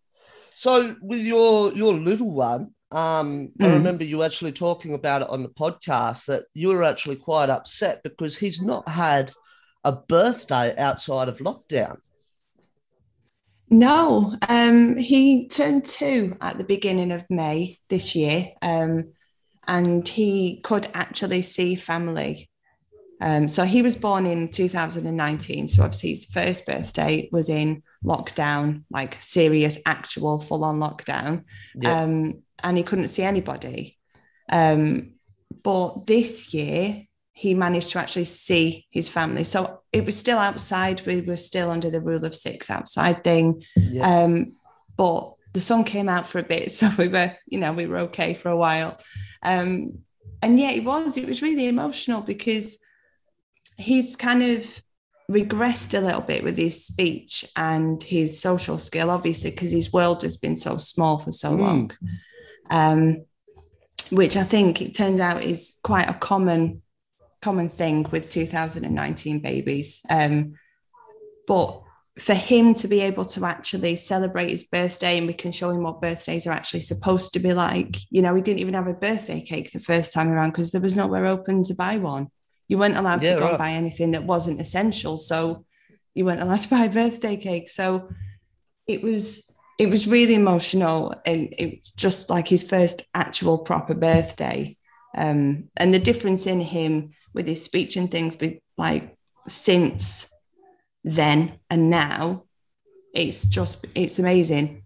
So 0.55 0.97
with 1.01 1.21
your 1.21 1.73
your 1.75 1.95
little 1.95 2.33
one, 2.33 2.75
um, 2.91 3.53
I 3.61 3.69
Mm. 3.69 3.75
remember 3.75 4.05
you 4.05 4.23
actually 4.23 4.53
talking 4.53 4.95
about 4.95 5.23
it 5.23 5.29
on 5.31 5.43
the 5.43 5.49
podcast 5.49 6.27
that 6.27 6.45
you 6.55 6.69
were 6.69 6.83
actually 6.85 7.17
quite 7.17 7.49
upset 7.51 8.03
because 8.03 8.37
he's 8.39 8.61
not 8.63 8.89
had 8.89 9.33
a 9.85 9.93
birthday 9.93 10.77
outside 10.77 11.29
of 11.29 11.39
lockdown. 11.39 11.97
No, 13.71 14.37
um, 14.49 14.97
he 14.99 15.49
turned 15.49 15.87
two 15.87 16.37
at 16.41 16.59
the 16.59 16.65
beginning 16.65 17.11
of 17.11 17.25
May 17.31 17.81
this 17.89 18.15
year, 18.15 18.53
um, 18.61 19.15
and 19.67 20.07
he 20.07 20.61
could 20.61 20.89
actually 20.93 21.41
see 21.43 21.75
family. 21.75 22.51
Um, 23.23 23.47
so 23.47 23.63
he 23.65 23.83
was 23.83 23.97
born 23.97 24.27
in 24.27 24.49
2019. 24.51 25.69
So 25.69 25.85
obviously 25.85 26.11
his 26.11 26.25
first 26.25 26.67
birthday 26.67 27.29
was 27.31 27.49
in 27.49 27.85
lockdown, 28.05 28.83
like 28.91 29.17
serious, 29.21 29.79
actual, 29.87 30.41
full-on 30.41 30.81
lockdown, 30.81 31.45
Yeah. 31.77 32.03
um, 32.03 32.43
and 32.65 32.77
he 32.77 32.83
couldn't 32.83 33.09
see 33.09 33.23
anybody. 33.23 33.97
Um, 34.51 35.15
but 35.63 36.07
this 36.09 36.53
year 36.53 37.05
he 37.33 37.55
managed 37.55 37.91
to 37.91 38.01
actually 38.01 38.25
see 38.25 38.87
his 38.91 39.09
family. 39.09 39.45
So 39.45 39.83
it 39.93 40.05
was 40.05 40.19
still 40.19 40.39
outside. 40.39 41.07
We 41.07 41.21
were 41.21 41.37
still 41.37 41.71
under 41.71 41.91
the 41.91 42.01
rule 42.01 42.25
of 42.25 42.35
six 42.35 42.71
outside 42.71 43.23
thing. 43.23 43.63
Yeah. 43.77 44.25
Um, 44.25 44.57
but 44.97 45.35
the 45.53 45.61
sun 45.61 45.85
came 45.85 46.09
out 46.09 46.27
for 46.27 46.41
a 46.41 46.43
bit, 46.43 46.73
so 46.79 46.91
we 46.99 47.07
were, 47.09 47.37
you 47.47 47.59
know, 47.61 47.73
we 47.73 47.87
were 47.87 47.99
okay 48.09 48.35
for 48.35 48.49
a 48.51 48.57
while. 48.57 48.99
Um, 49.45 49.99
and 50.43 50.59
yeah, 50.59 50.71
it 50.73 50.83
was. 50.85 51.17
It 51.17 51.29
was 51.29 51.41
really 51.41 51.69
emotional 51.69 52.21
because 52.21 52.79
he's 53.79 54.17
kind 54.17 54.43
of 54.43 54.83
regressed 55.31 55.97
a 55.97 56.01
little 56.01 56.21
bit 56.21 56.45
with 56.45 56.57
his 56.57 56.85
speech 56.85 57.45
and 57.57 58.03
his 58.03 58.39
social 58.41 58.79
skill, 58.79 59.11
obviously, 59.11 59.51
because 59.51 59.71
his 59.71 59.93
world 59.93 60.23
has 60.23 60.37
been 60.37 60.57
so 60.57 60.77
small 60.79 61.19
for 61.19 61.33
so 61.33 61.53
Mm. 61.53 61.59
long. 61.59 61.91
Um, 62.71 63.25
which 64.11 64.37
I 64.37 64.45
think 64.45 64.83
it 64.83 64.95
turned 64.95 65.21
out 65.21 65.43
is 65.43 65.79
quite 65.83 66.09
a 66.09 66.15
common 66.15 66.83
common 67.41 67.69
thing 67.69 68.07
with 68.13 68.31
2019 68.31 69.41
babies. 69.41 70.01
Um, 70.09 70.55
but 71.49 71.83
for 72.21 72.35
him 72.35 72.73
to 72.75 72.87
be 72.87 73.01
able 73.01 73.25
to 73.25 73.45
actually 73.45 73.97
celebrate 73.97 74.51
his 74.51 74.63
birthday 74.63 75.19
and 75.19 75.27
we 75.27 75.33
can 75.33 75.51
show 75.51 75.71
him 75.71 75.83
what 75.83 76.01
birthdays 76.01 76.47
are 76.47 76.53
actually 76.53 76.83
supposed 76.83 77.33
to 77.33 77.41
be 77.41 77.53
like, 77.53 77.97
you 78.11 78.23
know, 78.23 78.33
he 78.37 78.43
didn't 78.43 78.61
even 78.61 78.75
have 78.75 78.87
a 78.87 78.93
birthday 78.93 79.41
cake 79.41 79.73
the 79.73 79.81
first 79.81 80.13
time 80.13 80.29
around 80.31 80.51
because 80.51 80.71
there 80.71 80.81
was 80.81 80.95
nowhere 80.95 81.27
open 81.27 81.65
to 81.65 81.75
buy 81.75 81.97
one. 81.99 82.29
You 82.73 82.79
weren't 82.79 82.97
allowed 82.97 83.23
Yeah, 83.23 83.35
to 83.35 83.39
go 83.39 83.43
right. 83.43 83.51
and 83.51 83.59
buy 83.59 83.73
anything 83.73 84.13
that 84.13 84.25
wasn't 84.25 84.59
essential. 84.59 85.19
So 85.19 85.67
you 86.15 86.25
weren't 86.25 86.41
allowed 86.41 86.61
to 86.61 86.71
buy 86.71 86.89
birthday 86.89 87.37
cake. 87.37 87.69
So 87.69 88.09
it 88.87 89.03
was 89.03 89.55
it 89.79 89.91
was 89.91 90.09
really 90.09 90.33
emotional 90.35 91.15
and 91.27 91.53
it 91.59 91.77
was 91.77 91.91
just 91.91 92.31
like 92.31 92.49
his 92.49 92.63
first 92.63 93.03
actual 93.13 93.59
proper 93.59 93.93
birthday. 93.93 94.79
Um, 95.15 95.69
and 95.77 95.93
the 95.93 95.99
difference 95.99 96.47
in 96.47 96.63
him 96.63 97.11
with 97.35 97.47
his 97.47 97.63
speech 97.63 97.97
and 97.97 98.11
things, 98.11 98.37
be 98.37 98.63
like 98.79 99.19
since 99.49 100.33
then 101.05 101.59
and 101.69 101.91
now, 101.91 102.45
it's 103.15 103.45
just 103.45 103.85
it's 103.95 104.19
amazing. 104.19 104.82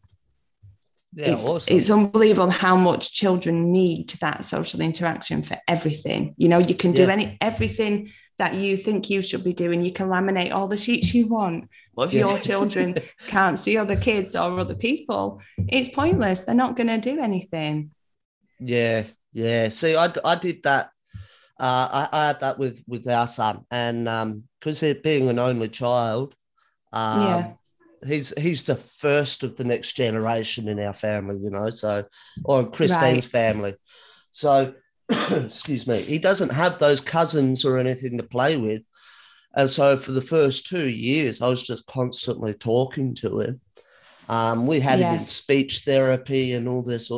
Yeah, 1.17 1.33
it's 1.33 1.47
awesome. 1.49 1.77
it's 1.77 1.91
unbelievable 1.91 2.51
how 2.51 2.77
much 2.77 3.13
children 3.15 3.73
need 3.73 4.11
that 4.21 4.45
social 4.45 4.81
interaction 4.81 5.43
for 5.43 5.57
everything. 5.67 6.35
You 6.37 6.49
know, 6.51 6.59
you 6.59 6.75
can 6.75 6.93
do 6.93 7.05
Yeah. 7.05 7.13
any 7.13 7.39
everything 7.41 8.11
that 8.39 8.55
you 8.55 8.77
think 8.77 9.09
you 9.09 9.23
should 9.23 9.43
be 9.43 9.55
doing. 9.55 9.81
You 9.83 9.93
can 9.93 10.09
laminate 10.09 10.53
all 10.55 10.69
the 10.69 10.77
sheets 10.77 11.15
you 11.15 11.27
want. 11.27 11.71
But 11.95 12.09
if 12.09 12.13
Yeah. 12.13 12.29
your 12.29 12.39
children 12.39 12.97
can't 13.29 13.59
see 13.59 13.79
other 13.79 13.97
kids 13.97 14.37
or 14.37 14.61
other 14.61 14.75
people, 14.75 15.41
it's 15.57 15.89
pointless. 15.89 16.45
They're 16.45 16.55
not 16.55 16.77
going 16.77 16.89
to 16.89 16.99
do 16.99 17.19
anything. 17.19 17.93
Yeah, 18.61 19.05
yeah. 19.33 19.71
See, 19.71 19.97
I, 19.97 20.13
I 20.25 20.35
did 20.37 20.63
that. 20.65 20.91
Uh, 21.59 21.89
I, 21.91 22.09
I 22.13 22.27
had 22.27 22.41
that 22.41 22.59
with 22.59 22.83
with 22.87 23.09
our 23.09 23.27
son, 23.27 23.65
and 23.71 24.07
um, 24.07 24.45
because 24.61 24.83
being 25.03 25.31
an 25.31 25.39
only 25.39 25.69
child, 25.71 26.35
um, 26.93 27.23
Yeah. 27.23 27.53
He's 28.05 28.33
he's 28.39 28.65
the 28.65 28.75
first 28.77 29.43
of 29.43 29.57
the 29.57 29.65
next 29.65 29.93
generation 29.93 30.69
in 30.69 30.81
our 30.81 30.93
family, 30.93 31.39
you 31.39 31.51
know. 31.51 31.71
So, 31.71 32.05
or 32.45 32.61
in 32.61 32.71
Christine's 32.71 33.25
Right. 33.27 33.31
family. 33.31 33.75
So, 34.31 34.75
excuse 35.31 35.87
me, 35.87 36.01
he 36.03 36.19
doesn't 36.19 36.53
have 36.53 36.79
those 36.79 37.01
cousins 37.01 37.65
or 37.65 37.79
anything 37.79 38.19
to 38.19 38.25
play 38.25 38.57
with, 38.57 38.83
and 39.55 39.71
so 39.71 39.97
for 39.97 40.13
the 40.13 40.23
first 40.23 40.67
two 40.67 40.89
years, 40.89 41.41
I 41.41 41.49
was 41.49 41.63
just 41.63 41.87
constantly 41.87 42.55
talking 42.55 43.15
to 43.17 43.41
him. 43.41 43.61
Um, 44.29 44.67
we 44.67 44.81
had 44.81 44.99
Yeah. 44.99 45.13
him 45.15 45.21
in 45.21 45.27
speech 45.27 45.85
therapy 45.85 46.53
and 46.53 46.69
all 46.69 46.83
this 46.83 47.11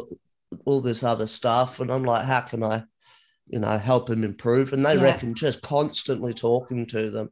all 0.64 0.80
this 0.80 1.02
other 1.02 1.26
stuff. 1.26 1.80
And 1.80 1.90
I'm 1.90 2.04
like, 2.04 2.24
how 2.24 2.40
can 2.40 2.62
I, 2.62 2.84
you 3.48 3.58
know, 3.58 3.76
help 3.78 4.08
him 4.10 4.24
improve? 4.24 4.72
And 4.72 4.84
they 4.84 4.96
Yeah. 4.96 5.02
reckon 5.02 5.34
just 5.34 5.62
constantly 5.62 6.34
talking 6.34 6.86
to 6.86 7.10
them, 7.10 7.30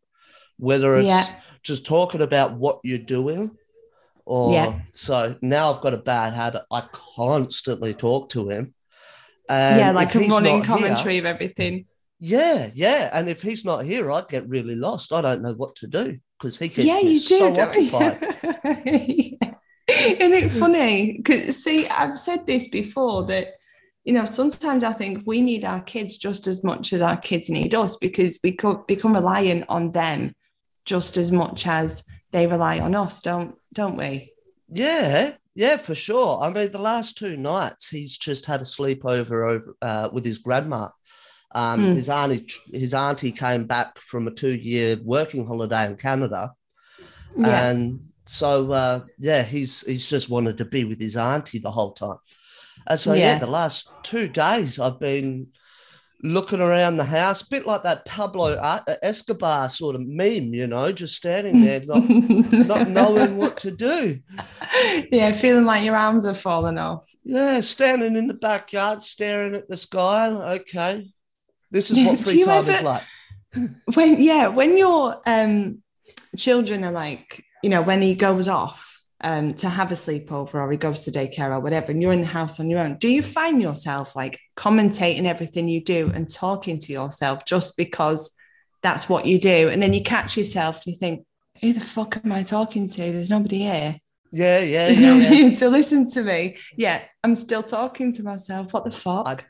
whether 0.59 0.97
it's 0.97 1.07
Yeah. 1.07 1.41
Just 1.67 1.85
talking 1.85 2.23
about 2.23 2.55
what 2.55 2.79
you're 2.85 2.99
doing 2.99 3.51
or 4.25 4.53
Yeah. 4.53 4.81
so 4.93 5.35
now 5.43 5.73
I've 5.73 5.81
got 5.81 5.95
a 5.95 5.99
bad 5.99 6.33
habit. 6.33 6.63
I 6.71 6.83
constantly 6.93 7.93
talk 7.95 8.29
to 8.31 8.49
him. 8.49 8.73
And 9.49 9.79
yeah, 9.81 9.91
like 9.93 10.15
a 10.15 10.19
running 10.21 10.33
not 10.33 10.43
here- 10.43 10.65
commentary 10.65 11.19
of 11.19 11.27
everything. 11.27 11.87
yeah, 12.21 12.71
yeah. 12.75 13.11
And 13.13 13.29
if 13.29 13.43
he's 13.43 13.65
not 13.65 13.85
here, 13.85 14.11
I 14.11 14.23
get 14.29 14.49
really 14.49 14.75
lost. 14.75 15.13
I 15.13 15.21
don't 15.21 15.43
know 15.43 15.55
what 15.55 15.77
to 15.77 15.87
do 15.87 16.19
because 16.39 16.59
he 16.59 16.69
keeps 16.69 16.87
yeah, 16.87 16.99
you 17.01 17.21
do. 17.21 17.39
so 17.41 17.55
don't 17.55 17.75
you? 17.75 17.91
occupied. 17.95 18.17
Yeah. 19.89 20.15
Isn't 20.19 20.35
it 20.35 20.51
funny? 20.51 21.13
Because 21.19 21.63
see, 21.63 21.87
I've 21.87 22.19
said 22.19 22.45
this 22.45 22.69
before 22.69 23.25
that 23.27 23.47
you 24.05 24.13
know 24.13 24.25
sometimes 24.25 24.83
I 24.83 24.93
think 24.93 25.23
we 25.27 25.41
need 25.41 25.65
our 25.65 25.81
kids 25.81 26.17
just 26.17 26.47
as 26.49 26.65
much 26.65 26.93
as 26.93 27.03
our 27.03 27.17
kids 27.17 27.49
need 27.49 27.73
us 27.75 27.95
because 27.97 28.39
we 28.43 28.57
become 28.89 29.15
reliant 29.15 29.65
on 29.69 29.93
them 29.93 30.35
just 30.87 31.17
as 31.17 31.31
much 31.33 31.67
as 31.67 32.05
they 32.33 32.47
rely 32.47 32.81
on 32.81 32.95
us, 32.95 33.21
don't 33.21 33.57
don't 33.75 33.97
we? 33.97 34.33
Yeah, 34.69 35.35
yeah, 35.55 35.77
for 35.77 35.95
sure. 35.95 36.41
I 36.43 36.51
mean, 36.51 36.73
the 36.73 36.79
last 36.81 37.19
two 37.19 37.37
nights 37.37 37.89
he's 37.89 38.17
just 38.17 38.47
had 38.47 38.61
a 38.61 38.65
sleepover 38.65 39.49
over 39.51 39.77
uh, 39.83 40.09
with 40.13 40.25
his 40.25 40.39
grandma. 40.39 40.89
Um, 41.55 41.81
Mm. 41.81 41.95
His 41.95 42.09
auntie, 42.11 42.47
his 42.73 42.93
auntie 42.95 43.33
came 43.33 43.67
back 43.67 43.99
from 44.01 44.27
a 44.29 44.31
two-year 44.33 44.99
working 45.05 45.47
holiday 45.47 45.87
in 45.87 45.97
Canada, 45.97 46.53
Yeah, 47.37 47.71
and 47.71 48.01
so 48.27 48.73
uh, 48.73 49.01
yeah, 49.19 49.43
he's 49.43 49.83
he's 49.87 50.07
just 50.07 50.29
wanted 50.29 50.59
to 50.59 50.65
be 50.65 50.85
with 50.85 51.01
his 51.01 51.17
auntie 51.17 51.59
the 51.61 51.71
whole 51.71 51.93
time. 51.93 52.19
And 52.87 52.99
so 53.01 53.15
yeah. 53.15 53.35
Yeah. 53.35 53.39
the 53.39 53.47
last 53.47 53.91
two 54.03 54.29
days 54.29 54.79
I've 54.79 55.01
been 55.01 55.49
looking 56.23 56.61
around 56.61 56.97
the 56.97 57.05
house, 57.05 57.43
a 57.43 57.49
bit 57.51 57.67
like 57.67 57.83
that 57.83 58.05
Pablo 58.07 58.53
uh, 58.55 58.81
Escobar 59.03 59.69
sort 59.69 59.95
of 59.95 60.01
meme, 60.07 60.55
you 60.55 60.67
know, 60.67 60.91
just 60.93 61.17
standing 61.17 61.61
there, 61.63 61.81
not, 61.85 62.09
not 62.67 62.89
knowing 62.89 63.37
what 63.37 63.59
to 63.59 63.71
do. 63.71 64.19
yeah, 65.13 65.33
feeling 65.33 65.65
like 65.65 65.85
your 65.85 65.97
arms 65.97 66.25
are 66.27 66.35
falling 66.35 66.79
off. 66.79 67.07
Yeah, 67.25 67.61
standing 67.61 68.17
in 68.17 68.27
the 68.29 68.35
backyard, 68.35 69.03
staring 69.03 69.55
at 69.55 69.69
the 69.69 69.77
sky. 69.77 70.29
Okay, 70.61 71.13
this 71.71 71.91
is 71.91 71.99
Yeah, 71.99 72.07
what 72.11 72.21
free 72.21 72.45
time 72.45 72.63
is 72.63 72.69
ever- 72.81 72.85
like. 72.85 73.03
when 73.95 74.21
yeah 74.23 74.49
when 74.49 74.77
your 74.77 75.21
um 75.27 75.83
children 76.37 76.85
are 76.85 76.93
like 76.93 77.43
you 77.63 77.71
know 77.71 77.81
when 77.81 78.03
he 78.03 78.15
goes 78.15 78.49
off 78.49 78.96
um 79.23 79.55
to 79.55 79.69
have 79.69 79.91
a 79.91 79.95
sleepover 79.95 80.55
or 80.55 80.71
he 80.71 80.77
goes 80.77 81.05
to 81.05 81.11
daycare 81.11 81.51
or 81.51 81.61
whatever 81.61 81.91
and 81.91 82.03
you're 82.03 82.13
in 82.13 82.21
the 82.21 82.27
house 82.27 82.61
on 82.61 82.69
your 82.69 82.81
own 82.81 82.97
do 82.99 83.09
you 83.09 83.23
find 83.23 83.63
yourself 83.63 84.15
like 84.15 84.39
commentating 84.57 85.25
everything 85.25 85.69
you 85.69 85.83
do 85.83 86.11
and 86.15 86.33
talking 86.33 86.79
to 86.79 86.93
yourself 86.93 87.45
just 87.47 87.77
because 87.77 88.37
that's 88.87 89.09
what 89.09 89.27
you 89.27 89.41
do? 89.41 89.69
And 89.69 89.83
then 89.83 89.93
you 89.95 90.03
catch 90.03 90.37
yourself 90.37 90.83
and 90.85 90.95
you 90.95 90.99
think 90.99 91.27
who 91.61 91.73
the 91.73 91.81
fuck 91.81 92.21
am 92.25 92.31
i 92.31 92.43
talking 92.43 92.87
to? 92.87 93.01
There's 93.01 93.31
nobody 93.31 93.59
here. 93.59 93.99
Yeah, 94.33 94.59
yeah, 94.59 94.85
there's 94.85 95.01
yeah, 95.01 95.15
nobody 95.15 95.37
yeah. 95.37 95.55
to 95.61 95.69
listen 95.69 96.09
to 96.11 96.23
me. 96.23 96.57
Yeah 96.77 97.03
i'm 97.25 97.37
still 97.37 97.63
talking 97.63 98.13
to 98.13 98.23
myself. 98.23 98.73
What 98.73 98.85
the 98.85 98.91
fuck? 98.91 99.27
I- 99.27 99.45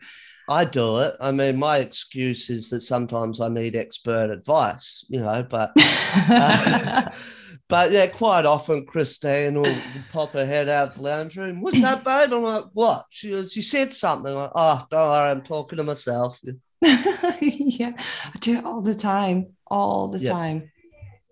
I 0.49 0.65
do 0.65 0.99
it. 0.99 1.17
I 1.21 1.33
mean, 1.33 1.57
my 1.57 1.79
excuse 1.79 2.51
is 2.51 2.71
that 2.71 2.83
sometimes 2.83 3.41
I 3.41 3.49
need 3.49 3.75
expert 3.75 4.31
advice, 4.31 5.05
you 5.09 5.19
know, 5.19 5.43
but 5.43 5.73
uh, 5.77 7.11
but 7.69 7.91
yeah, 7.91 8.07
quite 8.07 8.47
often 8.47 8.87
Christine 8.87 9.61
will 9.61 9.83
pop 10.09 10.33
her 10.35 10.47
head 10.47 10.69
out 10.69 10.95
the 10.95 11.03
lounge 11.03 11.37
room. 11.37 11.61
What's 11.61 11.81
that, 11.81 12.05
babe? 12.05 12.33
I'm 12.33 12.43
like, 12.43 12.65
what? 12.73 13.07
She 13.11 13.31
goes, 13.31 13.53
she 13.53 13.63
said 13.63 13.93
something. 13.93 14.31
I'm 14.33 14.39
like, 14.39 14.51
oh, 14.55 14.87
don't 14.91 15.09
worry, 15.09 15.31
I'm 15.31 15.43
talking 15.43 15.77
to 15.79 15.85
myself. 15.85 16.39
yeah, 16.83 17.93
I 18.35 18.39
do 18.41 18.59
it 18.59 18.65
all 18.65 18.83
the 18.83 18.95
time, 18.95 19.49
all 19.67 20.09
the 20.09 20.19
Yeah. 20.21 20.33
time. 20.33 20.71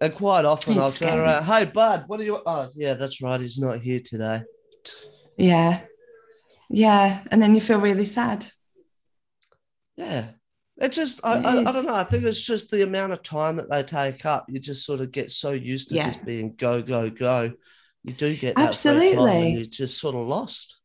And 0.00 0.12
quite 0.14 0.44
often 0.44 0.78
I'll 0.78 0.88
It's 0.88 0.98
turn 0.98 1.08
scary. 1.10 1.20
around, 1.20 1.44
hey, 1.44 1.64
bud, 1.66 2.04
what 2.08 2.20
are 2.20 2.24
you? 2.24 2.42
Oh, 2.44 2.68
yeah, 2.74 2.94
that's 2.94 3.22
right. 3.22 3.40
He's 3.40 3.58
not 3.58 3.80
here 3.80 4.00
today. 4.04 4.42
Yeah, 5.36 5.80
yeah, 6.68 7.22
and 7.30 7.40
then 7.40 7.54
you 7.54 7.60
feel 7.60 7.80
really 7.80 8.04
sad. 8.04 8.46
Yeah. 9.96 10.30
It's 10.84 10.96
just, 10.96 11.20
I, 11.24 11.38
It 11.38 11.44
I, 11.46 11.70
I 11.70 11.72
don't 11.72 11.86
know. 11.86 11.94
I 11.94 12.04
think 12.04 12.24
it's 12.24 12.44
just 12.44 12.70
the 12.70 12.82
amount 12.82 13.12
of 13.12 13.22
time 13.22 13.56
that 13.56 13.70
they 13.70 13.82
take 13.82 14.26
up. 14.26 14.46
You 14.48 14.60
just 14.60 14.84
sort 14.84 15.00
of 15.00 15.12
get 15.12 15.30
so 15.30 15.52
used 15.52 15.88
to 15.88 15.94
Yeah. 15.96 16.06
just 16.06 16.24
being 16.24 16.54
go, 16.56 16.82
go, 16.82 17.08
go. 17.10 17.52
You 18.04 18.12
do 18.12 18.36
get 18.36 18.56
that 18.56 18.68
Absolutely. 18.68 19.52
you're 19.52 19.66
just 19.66 19.98
sort 19.98 20.14
of 20.14 20.26
lost. 20.26 20.78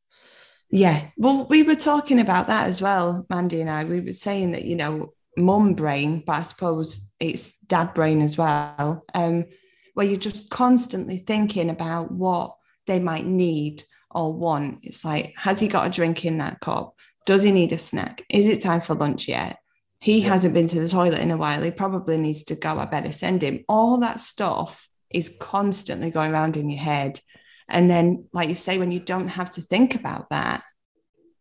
Yeah. 0.72 1.08
Well, 1.18 1.48
we 1.50 1.64
were 1.64 1.76
talking 1.76 2.20
about 2.20 2.48
that 2.48 2.68
as 2.68 2.82
well, 2.82 3.26
Mandy 3.30 3.60
and 3.60 3.70
I. 3.70 3.84
We 3.84 4.00
were 4.00 4.14
saying 4.14 4.54
that, 4.54 4.64
you 4.64 4.76
know, 4.78 5.14
mum 5.36 5.74
brain, 5.74 6.24
but 6.26 6.34
I 6.34 6.42
suppose 6.44 7.14
it's 7.20 7.60
dad 7.60 7.94
brain 7.94 8.22
as 8.22 8.38
well, 8.38 9.04
um, 9.14 9.46
where 9.96 10.06
you're 10.06 10.18
just 10.18 10.50
constantly 10.50 11.18
thinking 11.18 11.70
about 11.70 12.12
what 12.12 12.56
they 12.88 13.00
might 13.00 13.26
need 13.26 13.84
or 14.12 14.32
want. 14.34 14.80
It's 14.84 15.04
like, 15.04 15.34
has 15.38 15.60
he 15.60 15.68
got 15.68 15.88
a 15.88 15.90
drink 15.90 16.24
in 16.24 16.38
that 16.38 16.62
cup? 16.62 16.96
Does 17.26 17.44
he 17.44 17.52
need 17.52 17.72
a 17.74 17.78
snack? 17.78 18.24
Is 18.30 18.48
it 18.48 18.62
time 18.62 18.82
for 18.82 18.96
lunch 18.96 19.28
yet? 19.28 19.59
He 20.00 20.22
Yeah. 20.22 20.30
hasn't 20.30 20.54
been 20.54 20.68
to 20.68 20.80
the 20.80 20.88
toilet 20.88 21.20
in 21.20 21.32
a 21.32 21.38
while. 21.38 21.62
He 21.62 21.72
probably 21.72 22.18
needs 22.18 22.44
to 22.44 22.56
go. 22.56 22.76
I 22.76 22.86
better 22.86 23.12
send 23.12 23.42
him. 23.42 23.66
All 23.68 23.98
that 24.00 24.20
stuff 24.20 24.88
is 25.10 25.36
constantly 25.40 26.10
going 26.10 26.32
around 26.32 26.56
in 26.56 26.70
your 26.70 26.80
head. 26.82 27.20
And 27.68 27.90
then, 27.90 28.26
like 28.34 28.50
you 28.50 28.56
say, 28.56 28.78
when 28.78 28.92
you 28.92 29.00
don't 29.00 29.28
have 29.30 29.52
to 29.52 29.62
think 29.62 29.96
about 29.96 30.30
that, 30.30 30.64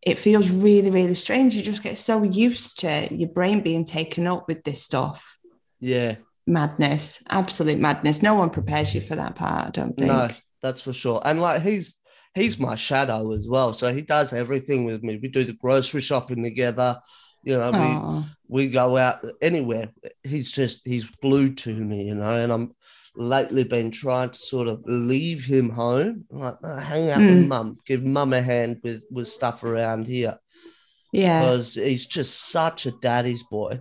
it 0.01 0.17
feels 0.17 0.51
really, 0.51 0.91
really 0.91 1.15
strange. 1.15 1.55
You 1.55 1.61
just 1.61 1.83
get 1.83 1.97
so 1.97 2.23
used 2.23 2.79
to 2.79 3.07
your 3.13 3.29
brain 3.29 3.61
being 3.61 3.85
taken 3.85 4.27
up 4.27 4.47
with 4.47 4.63
this 4.63 4.81
stuff. 4.81 5.37
Yeah. 5.79 6.15
Madness, 6.47 7.21
absolute 7.29 7.79
madness. 7.79 8.21
No 8.21 8.33
one 8.35 8.49
prepares 8.49 8.95
you 8.95 9.01
for 9.01 9.15
that 9.15 9.35
part, 9.35 9.67
I 9.67 9.69
don't 9.71 9.95
think. 9.95 10.11
No, 10.11 10.29
that's 10.61 10.81
for 10.81 10.93
sure. 10.93 11.21
And 11.23 11.41
like 11.41 11.61
he's 11.61 11.97
he's 12.33 12.57
my 12.59 12.75
shadow 12.75 13.33
as 13.33 13.47
well. 13.47 13.73
So 13.73 13.93
he 13.93 14.01
does 14.01 14.33
everything 14.33 14.83
with 14.85 15.03
me. 15.03 15.19
We 15.21 15.27
do 15.27 15.43
the 15.43 15.53
grocery 15.53 16.01
shopping 16.01 16.43
together. 16.43 16.97
You 17.43 17.57
know, 17.57 18.23
we 18.47 18.65
we 18.65 18.67
go 18.69 18.97
out 18.97 19.25
anywhere. 19.41 19.89
He's 20.23 20.51
just 20.51 20.85
he's 20.85 21.05
glued 21.05 21.57
to 21.59 21.73
me, 21.73 22.03
you 22.07 22.15
know, 22.15 22.33
and 22.33 22.51
I'm 22.51 22.75
lately 23.15 23.63
been 23.63 23.91
trying 23.91 24.29
to 24.29 24.39
sort 24.39 24.67
of 24.67 24.81
leave 24.85 25.45
him 25.45 25.69
home, 25.69 26.25
like 26.29 26.61
"No, 26.61 26.75
hang 26.75 27.09
out 27.09 27.19
with 27.21 27.45
Mm. 27.45 27.47
mum, 27.47 27.77
give 27.85 28.03
mum 28.03 28.33
a 28.33 28.41
hand 28.41 28.81
with 28.83 29.03
with 29.11 29.27
stuff 29.27 29.63
around 29.63 30.07
here 30.07 30.37
yeah. 31.13 31.39
because 31.41 31.75
he's 31.75 32.07
just 32.07 32.49
such 32.49 32.85
a 32.85 32.91
daddy's 32.91 33.43
boy. 33.43 33.79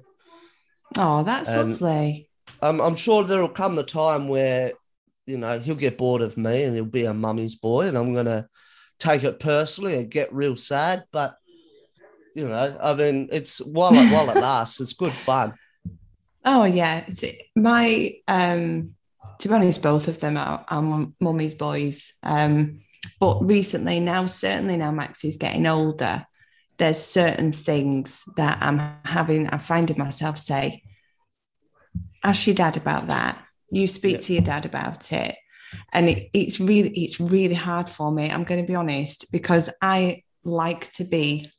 Oh, 0.97 1.23
that's 1.25 1.51
and- 1.51 1.71
lovely. 1.73 2.31
I'm 2.63 2.81
I'm 2.81 2.97
sure 2.97 3.25
there'll 3.25 3.49
come 3.49 3.77
the 3.77 3.83
time 3.85 4.29
where 4.29 4.73
you 5.27 5.37
know 5.37 5.59
he'll 5.59 5.75
get 5.77 5.99
bored 5.99 6.23
of 6.23 6.37
me 6.37 6.63
and 6.63 6.75
he'll 6.75 6.85
be 6.85 7.05
a 7.05 7.13
mummy's 7.15 7.57
boy, 7.57 7.87
and 7.89 7.99
I'm 7.99 8.15
gonna 8.15 8.49
take 8.99 9.25
it 9.25 9.39
personally 9.41 9.95
and 9.97 10.11
get 10.11 10.33
real 10.33 10.55
sad, 10.57 11.05
but. 11.13 11.35
You 12.39 12.47
know, 12.47 12.79
I 12.81 12.95
mean, 12.95 13.29
it's 13.33 13.59
while 13.59 13.99
it 13.99 14.09
while 14.09 14.31
it 14.31 14.39
lasts, 14.39 14.81
it's 14.81 14.93
good 14.93 15.19
fun. 15.19 15.55
Oh 16.45 16.65
yeah, 16.65 17.05
it's, 17.09 17.25
my 17.57 18.13
um 18.29 18.95
to 19.41 19.49
be 19.49 19.55
honest, 19.55 19.83
both 19.83 20.07
of 20.07 20.21
them 20.21 20.37
are, 20.37 20.65
are 20.69 21.09
mummy's 21.21 21.55
boys. 21.55 22.13
Um, 22.23 22.81
but 23.19 23.41
recently, 23.41 23.99
now 23.99 24.27
certainly 24.27 24.77
now 24.77 24.93
Max 24.93 25.25
is 25.25 25.37
getting 25.37 25.67
older. 25.67 26.27
There's 26.77 26.99
certain 26.99 27.51
things 27.53 28.23
that 28.37 28.59
I'm 28.61 28.79
having. 29.05 29.49
I'm 29.53 29.59
finding 29.59 29.99
myself 29.99 30.39
say, 30.39 30.85
"Ask 32.23 32.47
your 32.47 32.55
dad 32.55 32.77
about 32.77 33.09
that. 33.09 33.43
You 33.71 33.89
speak 33.89 34.13
Yeah. 34.13 34.23
to 34.23 34.33
your 34.35 34.43
dad 34.43 34.65
about 34.65 35.13
it." 35.13 35.35
And 35.93 36.09
it, 36.09 36.31
it's 36.33 36.61
really, 36.61 36.91
it's 36.91 37.21
really 37.21 37.55
hard 37.55 37.91
for 37.91 38.13
me. 38.13 38.31
I'm 38.31 38.45
going 38.45 38.61
to 38.63 38.67
be 38.67 38.77
honest 38.77 39.27
because 39.33 39.69
I 39.83 40.23
like 40.45 40.91
to 40.93 41.05
be 41.05 41.51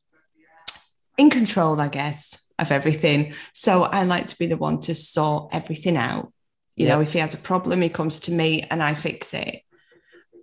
in 1.20 1.30
control, 1.30 1.80
I 1.80 1.90
guess, 1.90 2.48
of 2.58 2.72
everything. 2.72 3.34
So 3.54 3.84
I 3.84 4.04
like 4.04 4.28
to 4.28 4.40
be 4.40 4.48
the 4.48 4.58
one 4.58 4.80
to 4.82 4.96
sort 4.96 5.50
everything 5.54 5.98
out. 5.98 6.32
You 6.76 6.88
know, 6.88 7.02
if 7.02 7.12
he 7.12 7.20
has 7.20 7.34
a 7.34 7.38
problem, 7.38 7.82
he 7.82 7.90
comes 7.90 8.22
to 8.22 8.32
me 8.32 8.66
and 8.72 8.82
I 8.82 8.94
fix 8.94 9.34
it. 9.34 9.62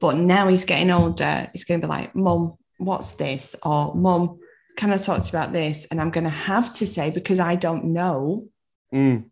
But 0.01 0.17
now 0.17 0.49
he's 0.49 0.65
getting 0.65 0.91
older, 0.91 1.49
he's 1.53 1.65
going 1.65 1.81
to 1.81 1.87
be 1.87 1.91
like, 1.91 2.15
Mom, 2.15 2.59
what's 2.77 3.13
this? 3.13 3.57
Or 3.65 3.95
Mom, 3.95 4.39
can 4.77 4.93
I 4.93 4.99
talk 4.99 5.23
to 5.23 5.25
you 5.25 5.31
about 5.31 5.55
this? 5.55 5.87
And 5.87 5.99
I'm 5.99 6.11
going 6.11 6.25
to 6.25 6.31
have 6.31 6.75
to 6.75 6.87
say, 6.87 7.11
because 7.11 7.41
I 7.41 7.57
don't 7.57 7.87
know, 7.87 8.49
Mm, 8.93 9.31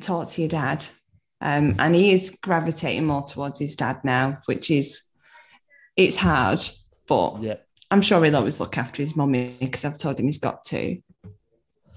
talk 0.00 0.28
to 0.28 0.40
your 0.40 0.48
dad. 0.48 0.84
Um, 1.40 1.76
and 1.78 1.94
he 1.94 2.12
is 2.12 2.38
gravitating 2.42 3.06
more 3.06 3.22
towards 3.22 3.60
his 3.60 3.76
dad 3.76 4.00
now, 4.04 4.38
which 4.46 4.70
is, 4.70 5.02
it's 5.96 6.16
hard, 6.16 6.60
but 7.06 7.42
yeah. 7.42 7.56
I'm 7.94 8.02
sure 8.02 8.24
he'll 8.24 8.34
always 8.34 8.58
look 8.58 8.76
after 8.76 9.02
his 9.02 9.14
mummy 9.14 9.54
because 9.60 9.84
I've 9.84 9.96
told 9.96 10.18
him 10.18 10.26
he's 10.26 10.38
got 10.38 10.64
to. 10.64 10.98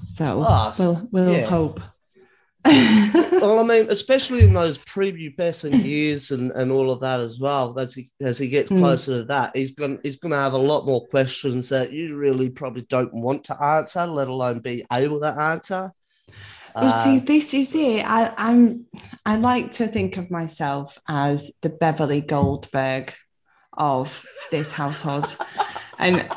So 0.05 0.41
Ah, 0.43 0.75
we'll 0.77 1.07
we'll 1.11 1.33
yeah. 1.35 1.45
hope. 1.47 1.81
well, 2.65 3.59
I 3.59 3.63
mean, 3.63 3.87
especially 3.89 4.43
in 4.43 4.53
those 4.53 4.77
prepubescent 4.77 5.83
years 5.95 6.29
and, 6.29 6.51
and 6.51 6.71
all 6.71 6.91
of 6.91 6.99
that 6.99 7.19
as 7.19 7.39
well. 7.39 7.79
As 7.79 7.95
he 7.95 8.11
as 8.21 8.37
he 8.37 8.47
gets 8.47 8.69
Mm. 8.71 8.79
closer 8.79 9.19
to 9.19 9.23
that, 9.25 9.55
he's 9.57 9.71
going 9.71 9.97
he's 10.03 10.17
going 10.17 10.33
to 10.33 10.37
have 10.37 10.53
a 10.53 10.57
lot 10.71 10.85
more 10.85 11.03
questions 11.07 11.67
that 11.69 11.91
you 11.91 12.15
really 12.15 12.51
probably 12.51 12.83
don't 12.89 13.11
want 13.13 13.43
to 13.45 13.63
answer, 13.63 14.05
let 14.05 14.27
alone 14.27 14.59
be 14.59 14.85
able 14.93 15.19
to 15.21 15.33
answer. 15.33 15.91
well, 16.75 17.03
see, 17.03 17.17
Uh, 17.17 17.25
this 17.25 17.53
is 17.55 17.73
it. 17.73 18.03
I, 18.05 18.33
I'm 18.37 18.85
I 19.25 19.37
like 19.37 19.71
to 19.73 19.87
think 19.87 20.17
of 20.17 20.29
myself 20.29 20.99
as 21.07 21.53
the 21.63 21.69
Beverly 21.69 22.21
Goldberg 22.21 23.15
of 23.79 24.25
this 24.51 24.71
household, 24.71 25.37
and 25.99 26.27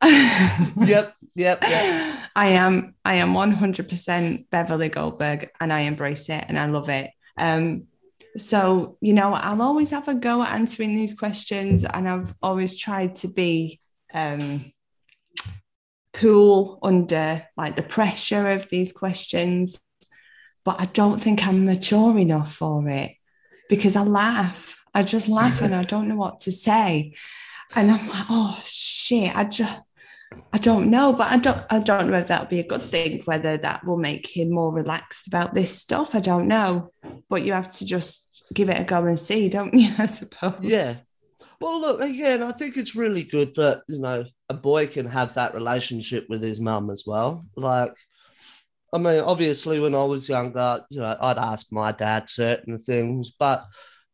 yep, 0.86 1.14
yep, 1.34 1.62
yep. 1.62 2.18
I 2.36 2.48
am 2.50 2.94
I 3.04 3.14
am 3.14 3.34
100% 3.34 4.50
Beverly 4.50 4.88
Goldberg, 4.88 5.50
and 5.60 5.72
I 5.72 5.80
embrace 5.80 6.28
it 6.28 6.44
and 6.46 6.58
I 6.58 6.66
love 6.66 6.88
it. 6.88 7.10
Um, 7.36 7.88
so 8.36 8.96
you 9.00 9.12
know, 9.12 9.34
I'll 9.34 9.62
always 9.62 9.90
have 9.90 10.08
a 10.08 10.14
go 10.14 10.42
at 10.42 10.54
answering 10.54 10.94
these 10.94 11.14
questions, 11.14 11.84
and 11.84 12.08
I've 12.08 12.34
always 12.42 12.78
tried 12.78 13.16
to 13.16 13.28
be 13.28 13.80
um, 14.14 14.72
cool 16.12 16.78
under 16.82 17.46
like 17.56 17.76
the 17.76 17.82
pressure 17.82 18.50
of 18.52 18.68
these 18.68 18.92
questions, 18.92 19.80
but 20.64 20.80
I 20.80 20.86
don't 20.86 21.20
think 21.20 21.44
I'm 21.44 21.64
mature 21.64 22.16
enough 22.18 22.54
for 22.54 22.88
it 22.88 23.12
because 23.68 23.96
I 23.96 24.02
laugh. 24.02 24.76
I 24.94 25.02
just 25.02 25.28
laugh 25.28 25.60
and 25.60 25.74
I 25.74 25.84
don't 25.84 26.08
know 26.08 26.16
what 26.16 26.40
to 26.42 26.52
say, 26.52 27.14
and 27.74 27.90
I'm 27.90 28.08
like, 28.08 28.26
oh 28.30 28.60
shit, 29.08 29.34
I 29.36 29.44
just. 29.44 29.82
I 30.52 30.58
don't 30.58 30.90
know, 30.90 31.14
but 31.14 31.32
I 31.32 31.38
don't 31.38 31.64
I 31.70 31.78
don't 31.78 32.10
know 32.10 32.18
if 32.18 32.26
that'll 32.26 32.46
be 32.48 32.60
a 32.60 32.66
good 32.66 32.82
thing, 32.82 33.22
whether 33.24 33.56
that 33.56 33.86
will 33.86 33.96
make 33.96 34.26
him 34.26 34.50
more 34.50 34.70
relaxed 34.70 35.26
about 35.26 35.54
this 35.54 35.74
stuff. 35.74 36.14
I 36.14 36.20
don't 36.20 36.48
know. 36.48 36.92
But 37.30 37.44
you 37.44 37.54
have 37.54 37.72
to 37.78 37.86
just 37.86 38.44
give 38.52 38.68
it 38.68 38.78
a 38.78 38.84
go 38.84 39.06
and 39.06 39.18
see, 39.18 39.48
don't 39.48 39.72
you? 39.72 39.90
I 39.98 40.04
suppose. 40.04 40.60
Yeah. 40.60 40.94
Well, 41.60 41.80
look 41.80 42.02
again. 42.02 42.42
I 42.42 42.52
think 42.52 42.76
it's 42.76 42.94
really 42.94 43.24
good 43.24 43.54
that 43.54 43.82
you 43.88 44.00
know 44.00 44.26
a 44.50 44.54
boy 44.54 44.86
can 44.86 45.06
have 45.06 45.32
that 45.34 45.54
relationship 45.54 46.26
with 46.28 46.42
his 46.42 46.60
mum 46.60 46.90
as 46.90 47.04
well. 47.06 47.46
Like, 47.56 47.94
I 48.92 48.98
mean, 48.98 49.20
obviously, 49.20 49.80
when 49.80 49.94
I 49.94 50.04
was 50.04 50.28
younger, 50.28 50.80
you 50.90 51.00
know, 51.00 51.16
I'd 51.20 51.38
ask 51.38 51.72
my 51.72 51.92
dad 51.92 52.28
certain 52.28 52.78
things, 52.78 53.30
but 53.30 53.64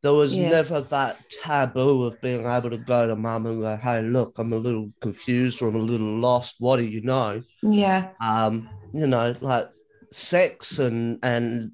there 0.05 0.12
was 0.12 0.37
Yeah. 0.37 0.51
never 0.51 0.83
that 0.83 1.17
taboo 1.43 2.05
of 2.05 2.21
being 2.21 2.47
able 2.47 2.69
to 2.71 2.77
go 2.77 3.07
to 3.09 3.17
mum 3.17 3.47
and 3.47 3.62
go, 3.62 3.75
"Hey, 3.77 4.03
look, 4.03 4.35
I'm 4.38 4.53
a 4.53 4.59
little 4.59 4.90
confused 5.01 5.61
or 5.62 5.69
I'm 5.69 5.77
a 5.77 5.79
little 5.79 6.21
lost. 6.21 6.57
What 6.59 6.77
do 6.77 6.85
you 6.85 7.01
know?" 7.01 7.40
Yeah. 7.62 8.11
um, 8.21 8.69
you 8.93 9.07
know, 9.07 9.35
like 9.40 9.69
sex 10.12 10.79
and 10.79 11.19
and 11.25 11.73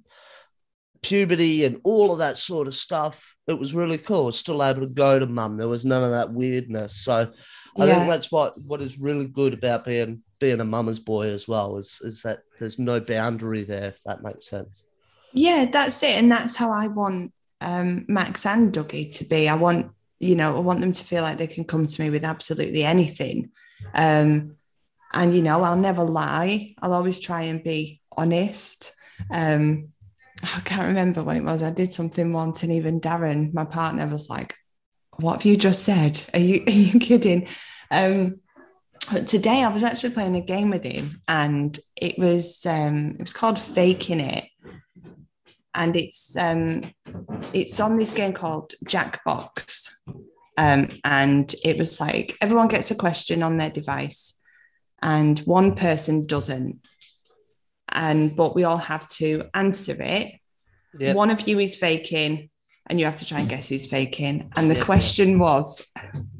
puberty 1.03 1.65
and 1.65 1.81
all 1.85 2.13
of 2.13 2.19
that 2.19 2.37
sort 2.39 2.67
of 2.69 2.75
stuff. 2.75 3.35
It 3.47 3.59
was 3.59 3.75
really 3.75 3.99
cool. 3.99 4.23
I 4.23 4.27
was 4.27 4.39
still 4.39 4.63
able 4.63 4.83
to 4.83 4.93
go 4.93 5.19
to 5.19 5.27
mum. 5.27 5.57
There 5.57 5.69
was 5.69 5.85
none 5.85 6.05
of 6.05 6.11
that 6.13 6.33
weirdness. 6.33 6.97
So 7.05 7.33
I 7.79 7.87
Yeah. 7.87 7.95
think 7.99 8.09
that's 8.09 8.31
what 8.31 8.55
what 8.67 8.81
is 8.81 8.99
really 8.99 9.27
good 9.27 9.55
about 9.55 9.85
being 9.85 10.23
being 10.39 10.61
a 10.61 10.65
mama's 10.65 11.01
boy 11.01 11.27
as 11.29 11.49
well 11.49 11.77
is 11.79 12.01
is 12.03 12.23
that 12.23 12.39
there's 12.59 12.79
no 12.79 13.01
boundary 13.01 13.65
there, 13.65 13.89
if 13.89 14.03
that 14.05 14.23
makes 14.23 14.49
sense. 14.49 14.85
Yeah, 15.33 15.67
that's 15.71 16.03
it. 16.03 16.17
And 16.17 16.31
that's 16.31 16.57
how 16.57 16.71
I 16.71 16.87
want 16.87 17.33
um, 17.61 18.05
Max 18.09 18.47
and 18.47 18.73
Dougie 18.73 19.17
to 19.19 19.25
be. 19.25 19.49
I 19.49 19.55
want, 19.55 19.93
you 20.19 20.35
know, 20.35 20.57
I 20.57 20.61
want 20.61 20.81
them 20.81 20.93
to 20.93 21.05
feel 21.05 21.23
like 21.23 21.39
they 21.39 21.47
can 21.47 21.65
come 21.65 21.87
to 21.87 22.03
me 22.03 22.11
with 22.11 22.25
absolutely 22.25 22.85
anything. 22.85 23.51
Um, 23.95 24.57
and, 25.13 25.35
you 25.35 25.43
know, 25.43 25.63
I'll 25.63 25.77
never 25.77 26.03
lie. 26.03 26.75
I'll 26.81 26.93
always 26.93 27.21
try 27.21 27.43
and 27.43 27.63
be 27.63 28.01
honest. 28.17 28.93
Um, 29.31 29.89
I 30.43 30.61
can't 30.61 30.89
remember 30.89 31.23
when 31.23 31.37
it 31.37 31.45
was. 31.45 31.63
I 31.63 31.71
did 31.71 31.93
something 31.93 32.33
once, 32.33 32.63
and 32.63 32.73
even 32.73 33.01
Darren, 33.01 33.53
my 33.53 33.65
partner, 33.65 34.07
was 34.07 34.31
like, 34.31 34.55
What 35.17 35.35
have 35.35 35.45
you 35.45 35.57
just 35.57 35.83
said? 35.83 36.23
Are 36.33 36.41
you, 36.41 36.65
are 36.67 36.71
you 36.71 36.99
kidding? 36.99 37.49
Um, 37.91 38.41
but 39.13 39.27
today 39.27 39.63
I 39.63 39.73
was 39.73 39.83
actually 39.83 40.15
playing 40.15 40.37
a 40.37 40.41
game 40.41 40.71
with 40.71 40.85
him, 40.85 41.21
and 41.29 41.79
it 41.97 42.19
was 42.19 42.65
um, 42.65 43.17
it 43.19 43.23
was 43.23 43.33
called 43.33 43.59
Faking 43.59 44.21
It 44.21 44.45
and 45.75 45.97
it's 45.97 46.37
um 46.37 46.93
it's 47.53 47.79
on 47.81 47.97
this 47.99 48.15
game 48.15 48.33
called 48.33 48.75
Jackbox. 48.85 49.91
Um, 50.59 50.89
and 51.05 51.55
it 51.65 51.79
was 51.79 52.01
like 52.01 52.37
everyone 52.41 52.69
gets 52.69 52.91
a 52.91 52.95
question 52.95 53.43
on 53.43 53.57
their 53.57 53.71
device, 53.71 54.39
and 55.01 55.39
one 55.41 55.75
person 55.75 56.27
doesn't. 56.27 56.81
and 57.93 58.37
but 58.37 58.55
we 58.55 58.65
all 58.65 58.77
have 58.77 59.09
to 59.09 59.45
answer 59.55 59.97
it. 60.01 60.35
Yep. 60.99 61.17
One 61.17 61.31
of 61.31 61.49
you 61.49 61.59
is 61.61 61.77
faking, 61.77 62.51
and 62.89 62.99
you 63.01 63.07
have 63.07 63.17
to 63.17 63.27
try 63.27 63.41
and 63.41 63.49
guess 63.49 63.69
who's 63.69 63.87
faking. 63.87 64.51
And 64.57 64.71
the 64.71 64.75
Yep. 64.77 64.85
question 64.85 65.39
was, 65.39 65.85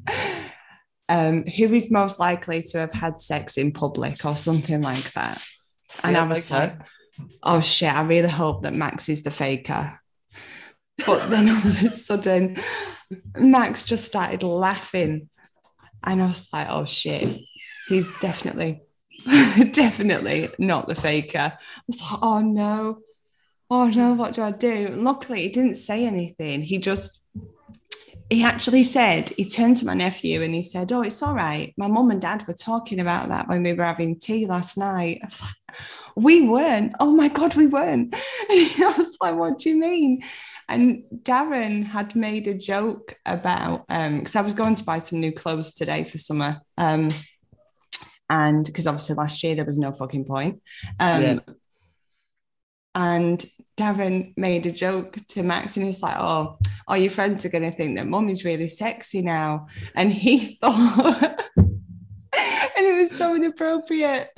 um, 1.09 1.45
who 1.47 1.73
is 1.75 1.91
most 1.91 2.19
likely 2.21 2.63
to 2.63 2.79
have 2.79 2.93
had 2.93 3.21
sex 3.21 3.57
in 3.57 3.73
public 3.73 4.25
or 4.25 4.37
something 4.37 4.83
like 4.83 5.13
that? 5.13 5.43
And 6.05 6.17
I 6.17 6.25
was 6.25 6.51
okay. 6.51 6.61
like, 6.61 6.79
oh 7.43 7.61
shit, 7.61 7.93
I 7.93 8.03
really 8.03 8.29
hope 8.29 8.63
that 8.63 8.75
Max 8.75 9.09
is 9.09 9.23
the 9.23 9.31
faker. 9.31 10.01
But 11.07 11.29
then 11.31 11.49
all 11.49 11.57
of 11.57 11.83
a 11.83 11.89
sudden, 11.89 12.57
Max 13.37 13.85
just 13.85 14.07
started 14.07 14.43
laughing. 14.43 15.29
And 16.03 16.23
I 16.23 16.27
was 16.27 16.49
like, 16.53 16.69
oh 16.71 16.87
shit, 16.87 17.39
he's 17.89 18.21
definitely, 18.21 18.83
definitely 19.73 20.49
not 20.59 20.89
the 20.89 20.95
faker. 20.95 21.53
I 21.57 21.83
was 21.87 22.01
like, 22.01 22.19
oh 22.23 22.41
no, 22.41 23.01
oh 23.71 23.89
no, 23.89 24.13
what 24.13 24.35
do 24.35 24.43
I 24.43 24.51
do? 24.51 24.87
And 24.87 25.05
luckily, 25.05 25.43
he 25.43 25.49
didn't 25.49 25.75
say 25.75 26.07
anything. 26.07 26.63
He 26.63 26.79
just, 26.79 27.25
he 28.31 28.43
actually 28.45 28.83
said, 28.83 29.31
he 29.31 29.45
turned 29.45 29.77
to 29.79 29.87
my 29.87 29.95
nephew 29.95 30.43
and 30.43 30.55
he 30.55 30.63
said, 30.63 30.93
oh, 30.93 31.03
it's 31.03 31.23
all 31.23 31.35
right. 31.35 31.75
My 31.77 31.89
mum 31.89 32.11
and 32.11 32.21
dad 32.21 32.47
were 32.47 32.55
talking 32.55 33.01
about 33.01 33.29
that 33.29 33.49
when 33.49 33.63
we 33.63 33.73
were 33.73 33.85
having 33.85 34.19
tea 34.19 34.47
last 34.47 34.79
night. 34.79 35.21
I 35.23 35.27
was 35.27 35.43
like, 35.43 35.79
we 36.23 36.49
weren't. 36.49 36.93
Oh 37.01 37.13
my 37.13 37.29
God, 37.29 37.55
we 37.57 37.67
weren't. 37.67 38.15
And 38.51 38.83
I 38.83 38.95
was 38.99 39.17
like, 39.21 39.37
what 39.37 39.59
do 39.59 39.71
you 39.71 39.77
mean? 39.77 40.23
And 40.69 41.05
Darren 41.23 41.85
had 41.85 42.15
made 42.17 42.47
a 42.49 42.55
joke 42.55 43.17
about 43.27 43.85
um 43.89 44.19
because 44.19 44.37
I 44.37 44.43
was 44.43 44.55
going 44.55 44.75
to 44.77 44.85
buy 44.85 44.99
some 44.99 45.21
new 45.21 45.33
clothes 45.33 45.73
today 45.75 46.05
for 46.05 46.19
summer. 46.19 46.61
Um 46.79 47.13
and 48.29 48.65
because 48.65 48.87
obviously 48.87 49.17
last 49.17 49.43
year 49.43 49.55
there 49.55 49.65
was 49.65 49.79
no 49.79 49.93
fucking 49.93 50.25
point. 50.25 50.63
Um 50.99 51.23
Yeah. 51.23 51.39
and 52.95 53.45
Darren 53.77 54.33
made 54.37 54.67
a 54.67 54.73
joke 54.73 55.17
to 55.29 55.43
Max 55.43 55.77
and 55.77 55.87
he's 55.87 56.03
like, 56.03 56.17
Oh, 56.19 56.59
all 56.87 56.97
your 56.97 57.11
friends 57.11 57.45
are 57.45 57.51
gonna 57.51 57.71
think 57.73 57.97
that 57.97 58.07
mummy's 58.07 58.45
really 58.45 58.69
sexy 58.69 59.23
now. 59.23 59.67
And 59.95 60.13
he 60.13 60.55
thought 60.61 61.41
it 62.99 63.03
was 63.03 63.17
so 63.17 63.35
inappropriate. 63.35 64.31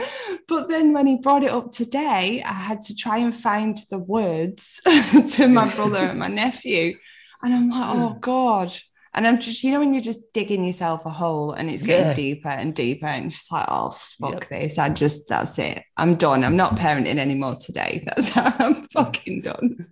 But 0.48 0.68
then 0.68 0.92
when 0.92 1.06
he 1.06 1.16
brought 1.16 1.44
it 1.44 1.50
up 1.50 1.70
today, 1.72 2.42
I 2.42 2.52
had 2.52 2.82
to 2.82 2.96
try 2.96 3.18
and 3.18 3.34
find 3.34 3.78
the 3.90 3.98
words 3.98 4.80
to 5.36 5.48
my 5.48 5.72
brother 5.74 5.98
and 5.98 6.18
my 6.18 6.28
nephew. 6.28 6.96
And 7.42 7.54
I'm 7.54 7.70
like, 7.70 7.96
oh 7.96 8.08
hmm. 8.10 8.20
God. 8.20 8.76
And 9.14 9.26
I'm 9.26 9.40
just, 9.40 9.62
you 9.62 9.72
know, 9.72 9.80
when 9.80 9.92
you're 9.92 10.02
just 10.02 10.32
digging 10.32 10.64
yourself 10.64 11.04
a 11.04 11.10
hole 11.10 11.52
and 11.52 11.68
it's 11.68 11.82
getting 11.82 12.06
Yeah. 12.06 12.14
deeper 12.14 12.48
and 12.48 12.74
deeper, 12.74 13.06
and 13.06 13.30
just 13.30 13.52
like, 13.52 13.66
oh, 13.68 13.90
fuck 13.90 14.32
Yep. 14.32 14.48
this. 14.48 14.78
I 14.78 14.88
just, 14.88 15.28
that's 15.28 15.58
it. 15.58 15.82
I'm 15.98 16.14
done. 16.14 16.42
I'm 16.44 16.56
not 16.56 16.76
parenting 16.76 17.18
anymore 17.18 17.56
today. 17.56 18.02
That's 18.06 18.30
how 18.30 18.54
I'm 18.58 18.88
fucking 18.88 19.42
done. 19.42 19.86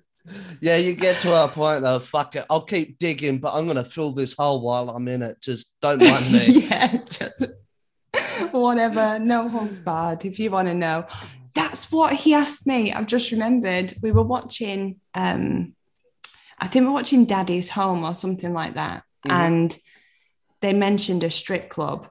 Yeah, 0.62 0.77
you 0.77 0.94
get 0.94 1.20
to 1.23 1.44
a 1.44 1.49
point 1.49 1.85
of 1.85 2.07
fuck 2.07 2.37
it. 2.37 2.46
I'll 2.49 2.62
keep 2.62 2.99
digging, 2.99 3.38
but 3.38 3.53
I'm 3.53 3.66
gonna 3.66 3.85
fill 3.85 4.12
this 4.12 4.35
hole 4.35 4.61
while 4.61 4.88
I'm 4.90 5.09
in 5.09 5.23
it. 5.23 5.40
Just 5.42 5.75
don't 5.83 5.99
mind 6.01 6.33
me. 6.33 6.46
yeah, 6.68 6.99
just 7.05 7.46
whatever. 8.53 9.18
No 9.18 9.49
holds 9.49 9.79
barred. 9.79 10.25
If 10.25 10.38
you 10.38 10.51
want 10.51 10.68
to 10.68 10.75
know, 10.75 11.07
that's 11.55 11.90
what 11.92 12.12
he 12.14 12.35
asked 12.35 12.66
me. 12.66 12.92
I've 12.92 13.07
just 13.07 13.31
remembered 13.33 13.94
we 14.03 14.12
were 14.12 14.23
watching. 14.23 15.01
um 15.14 15.75
I 16.62 16.66
think 16.66 16.85
we're 16.85 16.92
watching 16.92 17.25
Daddy's 17.25 17.70
Home 17.70 18.05
or 18.05 18.14
something 18.14 18.53
like 18.53 18.75
that, 18.75 19.03
Mhm. 19.27 19.31
and 19.33 19.79
they 20.61 20.73
mentioned 20.75 21.25
a 21.25 21.31
strip 21.31 21.68
club. 21.70 22.09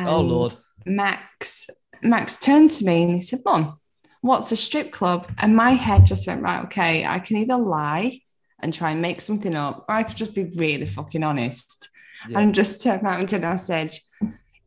oh 0.00 0.20
lord. 0.20 0.54
Max 0.86 1.68
Max 2.02 2.38
turned 2.38 2.70
to 2.72 2.84
me 2.86 3.02
and 3.02 3.14
he 3.16 3.20
said, 3.20 3.40
Mom, 3.44 3.78
what's 4.22 4.52
a 4.52 4.56
strip 4.56 4.90
club? 4.92 5.30
And 5.38 5.54
my 5.54 5.72
head 5.72 6.06
just 6.06 6.26
went, 6.26 6.40
right, 6.42 6.64
okay, 6.64 7.04
I 7.04 7.18
can 7.18 7.36
either 7.36 7.58
lie 7.58 8.22
and 8.62 8.72
try 8.72 8.90
and 8.92 9.02
make 9.02 9.20
something 9.20 9.54
up, 9.54 9.84
or 9.88 9.94
I 9.96 10.02
could 10.04 10.16
just 10.16 10.34
be 10.34 10.44
really 10.56 10.86
fucking 10.86 11.22
honest. 11.22 11.88
Yeah. 12.28 12.38
And 12.40 12.54
just 12.54 12.82
turned 12.82 13.02
around 13.02 13.32
and 13.34 13.44
I 13.44 13.56
said, 13.56 13.94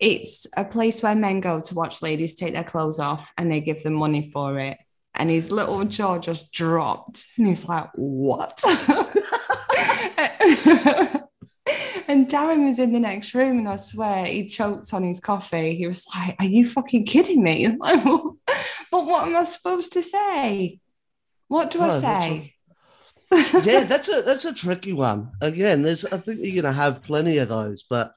it's 0.03 0.45
a 0.57 0.65
place 0.65 1.01
where 1.01 1.15
men 1.15 1.39
go 1.39 1.61
to 1.61 1.75
watch 1.75 2.01
ladies 2.01 2.35
take 2.35 2.53
their 2.53 2.65
clothes 2.65 2.99
off 2.99 3.31
and 3.37 3.49
they 3.49 3.61
give 3.61 3.81
them 3.83 3.93
money 3.93 4.29
for 4.29 4.59
it. 4.59 4.77
And 5.15 5.29
his 5.29 5.49
little 5.49 5.85
jaw 5.85 6.17
just 6.17 6.51
dropped. 6.51 7.25
And 7.37 7.47
he's 7.47 7.69
like, 7.69 7.89
what? 7.95 8.59
and 12.07 12.27
Darren 12.27 12.65
was 12.65 12.79
in 12.79 12.91
the 12.91 12.99
next 12.99 13.33
room, 13.33 13.59
and 13.59 13.69
I 13.69 13.77
swear 13.77 14.25
he 14.25 14.45
choked 14.47 14.93
on 14.93 15.03
his 15.03 15.21
coffee. 15.21 15.75
He 15.75 15.87
was 15.87 16.05
like, 16.13 16.35
Are 16.39 16.45
you 16.45 16.65
fucking 16.65 17.05
kidding 17.05 17.41
me? 17.41 17.67
Like, 17.67 18.03
but 18.91 19.05
what 19.05 19.27
am 19.27 19.35
I 19.37 19.45
supposed 19.45 19.93
to 19.93 20.03
say? 20.03 20.79
What 21.47 21.69
do 21.71 21.81
I 21.81 21.89
Oh, 21.89 21.99
that's 21.99 22.25
say? 22.25 22.55
yeah, 23.63 23.83
that's 23.85 24.09
a 24.09 24.21
that's 24.21 24.45
a 24.45 24.53
tricky 24.53 24.91
one. 24.91 25.31
Again, 25.41 25.81
there's 25.81 26.03
I 26.05 26.17
think 26.17 26.39
you're 26.41 26.61
gonna 26.61 26.73
have 26.73 27.03
plenty 27.03 27.37
of 27.37 27.47
those, 27.47 27.83
but 27.83 28.13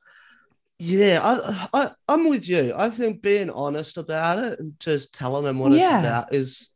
yeah, 0.79 1.21
I, 1.23 1.69
I 1.73 1.91
I'm 2.09 2.29
with 2.29 2.49
you. 2.49 2.75
I 2.77 2.91
think 2.91 3.23
being 3.23 3.51
honest 3.51 3.97
about 3.97 4.39
it 4.39 4.61
and 4.61 4.79
just 4.79 5.15
telling 5.15 5.45
them 5.45 5.59
what 5.59 5.73
Yeah. 5.73 5.73
it's 5.73 5.91
about 5.91 6.35
is 6.35 6.69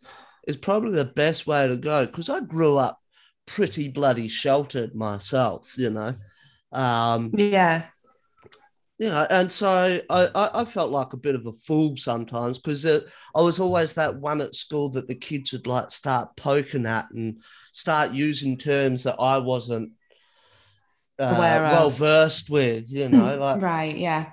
is 0.46 0.56
probably 0.56 0.92
the 0.92 1.04
best 1.04 1.46
way 1.46 1.68
to 1.68 1.76
go. 1.76 2.06
Because 2.06 2.30
I 2.30 2.40
grew 2.40 2.78
up 2.78 2.98
pretty 3.46 3.88
bloody 3.88 4.28
sheltered 4.28 4.94
myself, 4.94 5.76
you 5.76 5.90
know. 5.90 6.14
Um, 6.72 7.36
Yeah. 7.36 7.90
yeah, 8.98 9.26
and 9.30 9.50
so 9.50 9.98
I, 10.10 10.28
I, 10.34 10.60
I 10.60 10.64
felt 10.66 10.90
like 10.90 11.14
a 11.14 11.16
bit 11.18 11.34
of 11.34 11.46
a 11.46 11.52
fool 11.54 11.96
sometimes 11.96 12.58
because 12.58 12.84
I 12.84 13.40
was 13.40 13.58
always 13.58 13.94
that 13.94 14.16
one 14.16 14.42
at 14.42 14.54
school 14.54 14.90
that 14.90 15.08
the 15.08 15.14
kids 15.14 15.52
would 15.52 15.66
like 15.66 15.90
start 15.90 16.36
poking 16.36 16.84
at 16.84 17.10
and 17.12 17.40
start 17.72 18.12
using 18.12 18.58
terms 18.58 19.04
that 19.04 19.16
I 19.18 19.38
wasn't 19.38 19.92
uh, 21.20 21.37
well 21.38 21.90
versed 21.90 22.50
with, 22.50 22.90
you 22.90 23.09
know, 23.09 23.37
like 23.37 23.61
right. 23.62 23.96
Yeah. 23.96 24.30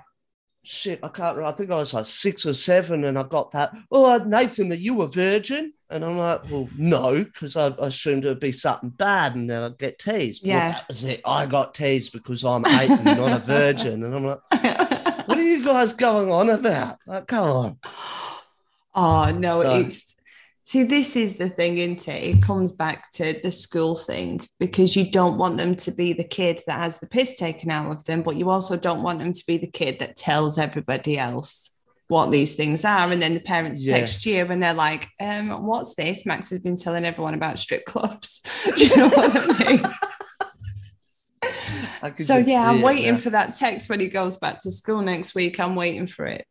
shit, 0.62 1.00
I 1.02 1.08
can't. 1.08 1.38
I 1.38 1.52
think 1.52 1.70
I 1.70 1.76
was 1.76 1.94
like 1.94 2.04
six 2.06 2.44
or 2.46 2.54
seven 2.54 3.04
and 3.04 3.18
I 3.18 3.22
got 3.22 3.52
that, 3.52 3.72
oh, 3.90 4.16
Nathan, 4.26 4.72
are 4.72 4.76
you 4.76 5.02
a 5.02 5.08
virgin? 5.08 5.72
And 5.90 6.04
I'm 6.04 6.18
like, 6.18 6.42
well, 6.50 6.68
no, 6.76 7.24
because 7.24 7.56
I 7.56 7.68
assumed 7.78 8.24
it 8.24 8.28
would 8.28 8.40
be 8.40 8.52
something 8.52 8.90
bad 8.90 9.34
and 9.36 9.48
then 9.48 9.62
I'd 9.62 9.78
get 9.78 9.98
teased. 9.98 10.42
Well, 10.44 10.54
Yeah. 10.56 10.72
that 10.72 10.88
was 10.88 11.04
it. 11.04 11.22
I 11.24 11.46
got 11.46 11.74
teased 11.74 12.12
because 12.12 12.44
I'm 12.44 12.66
eight 12.66 12.90
and 12.90 13.04
not 13.04 13.32
a 13.32 13.38
virgin. 13.38 14.04
And 14.04 14.14
I'm 14.14 14.26
like, 14.26 14.40
what 15.28 15.38
are 15.38 15.42
you 15.42 15.64
guys 15.64 15.94
going 15.94 16.30
on 16.30 16.50
about? 16.50 16.98
Like, 17.06 17.26
come 17.26 17.44
on. 17.48 17.78
Oh 18.94 19.30
no, 19.30 19.62
No. 19.62 19.70
it's 19.80 20.14
see, 20.68 20.82
this 20.82 21.16
is 21.16 21.34
the 21.34 21.48
thing, 21.48 21.78
isn't 21.78 22.06
it? 22.08 22.22
It 22.22 22.42
comes 22.42 22.72
back 22.72 23.10
to 23.12 23.40
the 23.42 23.50
school 23.50 23.96
thing 23.96 24.40
because 24.60 24.96
you 24.96 25.10
don't 25.10 25.38
want 25.38 25.56
them 25.56 25.74
to 25.76 25.90
be 25.92 26.12
the 26.12 26.24
kid 26.24 26.60
that 26.66 26.78
has 26.78 26.98
the 26.98 27.06
piss 27.06 27.36
taken 27.36 27.70
out 27.70 27.90
of 27.90 28.04
them, 28.04 28.22
but 28.22 28.36
you 28.36 28.50
also 28.50 28.76
don't 28.76 29.02
want 29.02 29.18
them 29.18 29.32
to 29.32 29.46
be 29.46 29.56
the 29.56 29.66
kid 29.66 29.98
that 30.00 30.16
tells 30.16 30.58
everybody 30.58 31.18
else 31.18 31.70
what 32.08 32.30
these 32.30 32.54
things 32.54 32.84
are. 32.84 33.10
And 33.10 33.22
then 33.22 33.32
the 33.32 33.40
parents 33.40 33.82
text 33.84 34.26
you 34.26 34.44
and 34.44 34.62
they're 34.62 34.74
like, 34.74 35.08
um, 35.18 35.66
what's 35.66 35.94
this? 35.94 36.26
Max 36.26 36.50
has 36.50 36.60
been 36.60 36.76
telling 36.76 37.06
everyone 37.06 37.34
about 37.34 37.58
strip 37.58 37.86
clubs. 37.86 38.42
Do 38.76 38.86
you 38.86 38.96
know 38.96 39.08
what 39.08 39.30
I 39.34 39.70
mean? 39.70 39.82
I 42.00 42.12
so 42.12 42.36
just 42.36 42.48
yeah, 42.48 42.68
I'm 42.68 42.82
waiting 42.82 43.14
now. 43.14 43.18
for 43.18 43.30
that 43.30 43.54
text 43.54 43.88
when 43.88 44.00
he 44.00 44.08
goes 44.08 44.36
back 44.36 44.62
to 44.62 44.70
school 44.70 45.00
next 45.00 45.34
week. 45.34 45.58
I'm 45.58 45.74
waiting 45.74 46.06
for 46.06 46.26
it. 46.26 46.46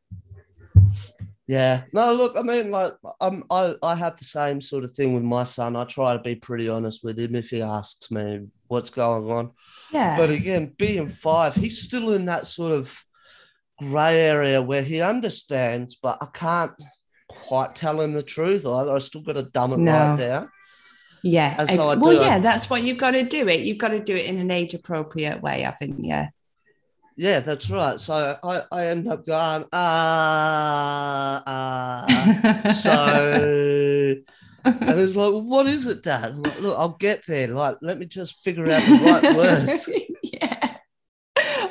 Yeah. 1.48 1.84
No, 1.94 2.14
look, 2.14 2.36
I 2.38 2.42
mean, 2.42 2.72
like, 2.72 2.94
I'm, 3.22 3.44
I, 3.50 3.76
I 3.82 3.96
have 3.96 4.18
the 4.18 4.26
same 4.26 4.60
sort 4.60 4.84
of 4.84 4.92
thing 4.92 5.14
with 5.14 5.24
my 5.24 5.46
son. 5.46 5.76
I 5.78 5.86
try 5.86 6.14
to 6.14 6.20
be 6.20 6.36
pretty 6.36 6.68
honest 6.68 7.04
with 7.04 7.18
him 7.18 7.36
if 7.36 7.50
he 7.50 7.62
asks 7.62 8.12
me 8.12 8.48
what's 8.68 8.90
going 8.90 9.32
on. 9.32 9.52
Yeah. 9.92 10.18
But 10.18 10.30
again, 10.30 10.74
being 10.78 11.08
five, 11.08 11.56
he's 11.56 11.82
still 11.82 12.12
in 12.12 12.26
that 12.26 12.48
sort 12.48 12.74
of 12.74 12.94
grey 13.80 14.20
area 14.20 14.62
where 14.62 14.84
he 14.84 15.02
understands, 15.02 15.96
but 15.96 16.18
I 16.20 16.28
can't 16.34 16.74
quite 17.48 17.76
tell 17.76 18.02
him 18.02 18.12
the 18.12 18.24
truth. 18.24 18.66
I, 18.66 18.82
I 18.90 19.00
still 19.00 19.22
got 19.22 19.38
to 19.38 19.44
dumb 19.44 19.72
it 19.72 19.80
No. 19.80 19.92
right 19.92 20.20
down. 20.20 20.50
Yeah. 21.24 21.66
So 21.66 21.98
well, 21.98 22.14
yeah, 22.14 22.40
that's 22.40 22.70
what 22.70 22.84
you've 22.84 22.98
got 22.98 23.12
to 23.12 23.24
do 23.24 23.48
it. 23.48 23.62
You've 23.62 23.78
got 23.78 23.90
to 23.90 24.00
do 24.00 24.16
it 24.16 24.26
in 24.26 24.38
an 24.40 24.52
age 24.52 24.74
appropriate 24.74 25.42
way, 25.42 25.66
I 25.66 25.72
think. 25.72 25.98
Yeah. 26.00 26.28
Yeah, 27.20 27.40
that's 27.40 27.68
right. 27.72 28.00
So 28.00 28.38
I, 28.44 28.62
I 28.72 28.88
end 28.88 29.08
up 29.08 29.26
going, 29.26 29.66
ah, 29.74 31.44
ah. 31.48 32.72
So, 32.74 34.16
and 34.64 35.00
it's 35.00 35.16
like, 35.16 35.34
what 35.34 35.66
is 35.66 35.88
it, 35.88 36.04
Dad? 36.04 36.26
I'm 36.26 36.44
like, 36.44 36.62
Look, 36.62 36.78
I'll 36.78 36.90
get 36.90 37.26
there. 37.26 37.48
Like, 37.48 37.78
let 37.82 37.98
me 37.98 38.06
just 38.06 38.44
figure 38.44 38.70
out 38.70 38.84
the 38.84 39.22
right 39.22 39.36
words. 39.36 39.90
yeah. 40.24 40.78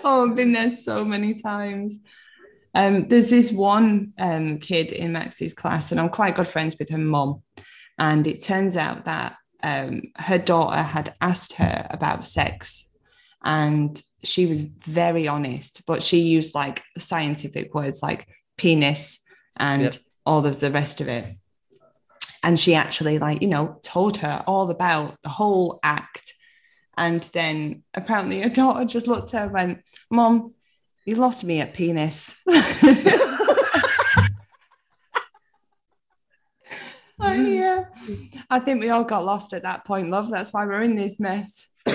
Oh, 0.02 0.28
I've 0.28 0.36
been 0.36 0.50
there 0.50 0.70
so 0.70 1.04
many 1.04 1.32
times. 1.32 2.00
Um, 2.74 3.06
there's 3.06 3.30
this 3.30 3.52
one 3.52 4.14
um, 4.18 4.58
kid 4.58 4.90
in 4.90 5.12
Max's 5.12 5.54
class, 5.54 5.92
and 5.92 6.00
I'm 6.00 6.08
quite 6.08 6.34
good 6.34 6.48
friends 6.48 6.74
with 6.76 6.90
her 6.90 6.98
mom. 6.98 7.42
And 7.98 8.26
it 8.26 8.42
turns 8.42 8.76
out 8.76 9.04
that 9.04 9.36
um, 9.62 10.02
her 10.16 10.38
daughter 10.38 10.82
had 10.82 11.14
asked 11.20 11.54
her 11.54 11.86
about 11.88 12.26
sex, 12.26 12.85
and 13.46 14.02
she 14.24 14.44
was 14.46 14.60
very 14.60 15.26
honest, 15.28 15.82
but 15.86 16.02
she 16.02 16.18
used 16.36 16.52
like 16.54 16.82
scientific 16.98 17.72
words 17.74 18.02
like 18.02 18.26
penis 18.58 19.22
and 19.56 19.82
Yep. 19.82 19.94
all 20.26 20.44
of 20.44 20.58
the 20.60 20.70
rest 20.70 21.00
of 21.00 21.08
it. 21.08 21.24
and 22.42 22.58
she 22.60 22.74
actually 22.74 23.18
like 23.26 23.40
you 23.42 23.48
know 23.54 23.66
told 23.82 24.14
her 24.24 24.36
all 24.46 24.68
about 24.70 25.16
the 25.22 25.28
whole 25.40 25.78
act 25.82 26.26
and 27.04 27.20
then 27.38 27.82
apparently 28.00 28.40
her 28.42 28.48
daughter 28.60 28.84
just 28.84 29.06
looked 29.06 29.32
at 29.34 29.40
her 29.40 29.44
and 29.46 29.52
went 29.54 29.78
mom 30.10 30.34
you 31.06 31.14
lost 31.14 31.44
me 31.44 31.60
at 31.60 31.72
penis 31.74 32.36
Oh, 37.18 37.32
yeah. 37.32 37.84
I 38.50 38.58
think 38.60 38.80
we 38.80 38.90
all 38.90 39.04
got 39.04 39.24
lost 39.24 39.54
at 39.54 39.62
that 39.62 39.84
point, 39.86 40.10
love. 40.10 40.30
That's 40.30 40.52
why 40.52 40.66
we're 40.66 40.82
in 40.82 40.96
this 40.96 41.18
mess. 41.18 41.66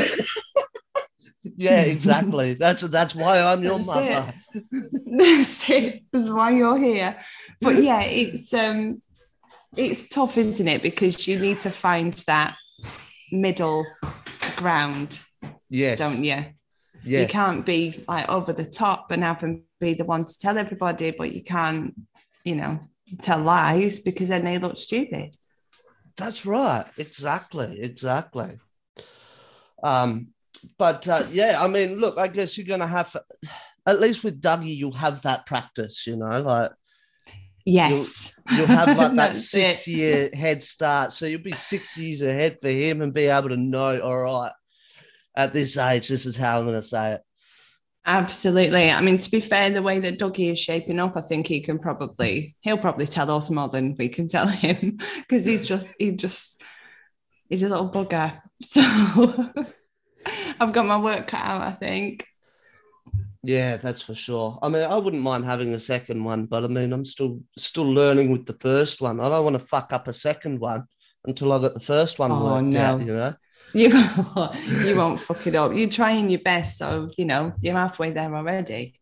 Yeah, 1.43 1.81
exactly. 1.95 2.53
that's 2.53 2.83
that's 2.83 3.15
why 3.15 3.41
I'm 3.41 3.63
your 3.63 3.77
That's 3.77 3.87
mother. 3.87 4.33
That's 5.17 5.69
it. 5.69 6.03
That's 6.11 6.29
why 6.29 6.51
you're 6.51 6.77
here. 6.77 7.17
But 7.59 7.81
yeah, 7.83 8.01
it's 8.01 8.53
um 8.53 9.01
it's 9.75 10.09
tough, 10.09 10.37
isn't 10.37 10.67
it? 10.67 10.83
Because 10.83 11.27
you 11.27 11.39
need 11.39 11.59
to 11.61 11.69
find 11.69 12.13
that 12.27 12.55
middle 13.31 13.85
ground, 14.57 15.19
Yes. 15.69 15.97
don't 15.99 16.23
you? 16.23 16.45
Yeah. 17.03 17.21
You 17.21 17.27
can't 17.27 17.65
be 17.65 18.03
like 18.07 18.29
over 18.29 18.53
the 18.53 18.65
top 18.65 19.11
and 19.11 19.23
have 19.23 19.41
them 19.41 19.63
be 19.79 19.93
the 19.95 20.05
one 20.05 20.25
to 20.25 20.37
tell 20.37 20.57
everybody, 20.57 21.11
but 21.11 21.33
you 21.33 21.43
can't, 21.43 21.95
you 22.43 22.55
know, 22.55 22.79
tell 23.19 23.39
lies 23.39 23.99
because 23.99 24.29
then 24.29 24.45
they 24.45 24.59
look 24.59 24.77
stupid. 24.77 25.35
That's 26.17 26.45
right. 26.45 26.85
Exactly. 26.97 27.81
Exactly. 27.81 28.59
Um, 29.81 30.27
but 30.77 31.07
uh, 31.07 31.23
yeah, 31.31 31.57
I 31.59 31.67
mean, 31.67 31.99
look, 31.99 32.17
I 32.17 32.27
guess 32.27 32.57
you're 32.57 32.67
gonna 32.67 32.87
have 32.87 33.15
at 33.85 33.99
least 33.99 34.23
with 34.23 34.41
Dougie, 34.41 34.75
you'll 34.75 34.91
have 34.93 35.21
that 35.23 35.45
practice, 35.45 36.05
you 36.05 36.15
know, 36.15 36.41
like 36.41 36.71
Yes. 37.65 38.39
you'll 38.57 38.67
have 38.67 38.97
like 38.97 39.15
that 39.15 39.35
six 39.35 39.87
it. 39.87 39.91
year 39.91 40.29
head 40.33 40.63
start. 40.63 41.13
So 41.13 41.25
you'll 41.25 41.41
be 41.41 41.53
six 41.53 41.97
years 41.97 42.21
ahead 42.21 42.57
for 42.61 42.69
him 42.69 43.01
and 43.01 43.13
be 43.13 43.25
able 43.27 43.49
to 43.49 43.57
know, 43.57 43.99
all 43.99 44.21
right, 44.21 44.51
at 45.35 45.53
this 45.53 45.77
age, 45.77 46.07
this 46.07 46.25
is 46.25 46.37
how 46.37 46.59
I'm 46.59 46.65
gonna 46.65 46.81
say 46.81 47.13
it. 47.13 47.21
Absolutely. 48.03 48.89
I 48.89 48.99
mean, 49.01 49.17
to 49.19 49.29
be 49.29 49.39
fair, 49.39 49.69
the 49.69 49.81
way 49.81 49.99
that 49.99 50.17
Dougie 50.17 50.51
is 50.51 50.59
shaping 50.59 50.99
up, 50.99 51.15
I 51.15 51.21
think 51.21 51.45
he 51.45 51.61
can 51.61 51.77
probably 51.77 52.55
he'll 52.61 52.77
probably 52.77 53.05
tell 53.05 53.29
us 53.29 53.49
more 53.49 53.69
than 53.69 53.95
we 53.97 54.09
can 54.09 54.27
tell 54.27 54.47
him 54.47 54.97
because 55.17 55.45
he's 55.45 55.67
just 55.67 55.93
he 55.99 56.11
just 56.11 56.63
he's 57.47 57.63
a 57.63 57.69
little 57.69 57.89
bugger. 57.89 58.41
So 58.63 58.81
I've 60.59 60.73
got 60.73 60.85
my 60.85 60.99
work 60.99 61.27
cut 61.27 61.41
out, 61.41 61.61
I 61.61 61.71
think. 61.71 62.27
Yeah, 63.43 63.77
that's 63.77 64.01
for 64.01 64.13
sure. 64.13 64.59
I 64.61 64.69
mean, 64.69 64.83
I 64.83 64.95
wouldn't 64.97 65.23
mind 65.23 65.45
having 65.45 65.73
a 65.73 65.79
second 65.79 66.23
one, 66.23 66.45
but 66.45 66.63
I 66.63 66.67
mean, 66.67 66.93
I'm 66.93 67.05
still 67.05 67.41
still 67.57 67.91
learning 67.91 68.31
with 68.31 68.45
the 68.45 68.53
first 68.53 69.01
one. 69.01 69.19
I 69.19 69.29
don't 69.29 69.43
want 69.43 69.55
to 69.59 69.65
fuck 69.65 69.91
up 69.93 70.07
a 70.07 70.13
second 70.13 70.59
one 70.59 70.85
until 71.25 71.51
I 71.51 71.59
got 71.59 71.73
the 71.73 71.79
first 71.79 72.19
one 72.19 72.31
Oh, 72.31 72.43
worked 72.45 72.67
no. 72.67 72.81
out, 72.81 72.99
you 73.01 73.07
know. 73.07 73.33
You 73.73 73.89
you 74.85 74.95
won't 74.95 75.19
fuck 75.19 75.47
it 75.47 75.55
up. 75.55 75.73
You're 75.73 75.89
trying 75.89 76.29
your 76.29 76.41
best, 76.41 76.77
so 76.77 77.09
you 77.17 77.25
know 77.25 77.53
you're 77.61 77.73
halfway 77.75 78.11
there 78.11 78.33
already. 78.35 78.95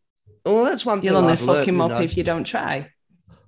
Well, 0.46 0.64
that's 0.66 0.86
one 0.86 1.02
You'll 1.04 1.18
only 1.18 1.34
I've 1.34 1.40
fuck 1.40 1.48
learnt, 1.48 1.68
him 1.68 1.80
you 1.80 1.88
know. 1.90 2.00
if 2.02 2.16
you 2.16 2.24
don't 2.24 2.46
try. 2.46 2.90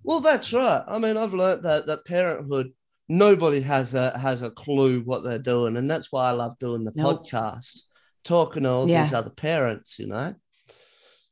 Well, 0.04 0.20
that's 0.20 0.52
right. 0.52 0.84
I 0.88 0.98
mean, 1.00 1.16
I've 1.16 1.34
learned 1.34 1.64
that 1.64 1.86
that 1.88 2.06
parenthood, 2.06 2.74
nobody 3.12 3.60
has 3.62 3.94
a 3.94 4.18
has 4.18 4.42
a 4.42 4.50
clue 4.50 5.02
what 5.02 5.24
they're 5.24 5.38
doing, 5.40 5.76
and 5.78 5.90
that's 5.92 6.12
why 6.12 6.30
I 6.30 6.32
love 6.32 6.58
doing 6.60 6.84
the 6.86 6.94
Nope. 6.96 7.26
podcast, 7.28 7.82
talking 8.24 8.64
to 8.64 8.70
all 8.70 8.90
Yeah. 8.90 9.04
these 9.04 9.14
other 9.14 9.30
parents. 9.32 10.00
You 10.00 10.08
know, 10.08 10.36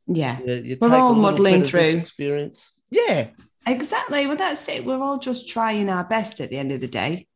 Yeah, 0.08 0.40
you, 0.46 0.54
you 0.56 0.78
We're 0.82 0.90
take 0.90 1.00
all 1.00 1.08
a 1.08 1.10
little 1.10 1.22
muddling 1.22 1.54
bit 1.62 1.68
of 1.68 1.72
this 1.72 1.92
through. 1.94 2.00
experience. 2.02 2.74
Yeah, 2.92 3.28
exactly. 3.68 4.28
Well, 4.28 4.36
that's 4.36 4.68
it. 4.68 4.86
We're 4.86 5.02
all 5.02 5.20
just 5.20 5.48
trying 5.48 5.90
our 5.90 6.04
best 6.04 6.42
at 6.42 6.50
the 6.50 6.58
end 6.58 6.72
of 6.72 6.82
the 6.82 6.88
day, 6.88 7.28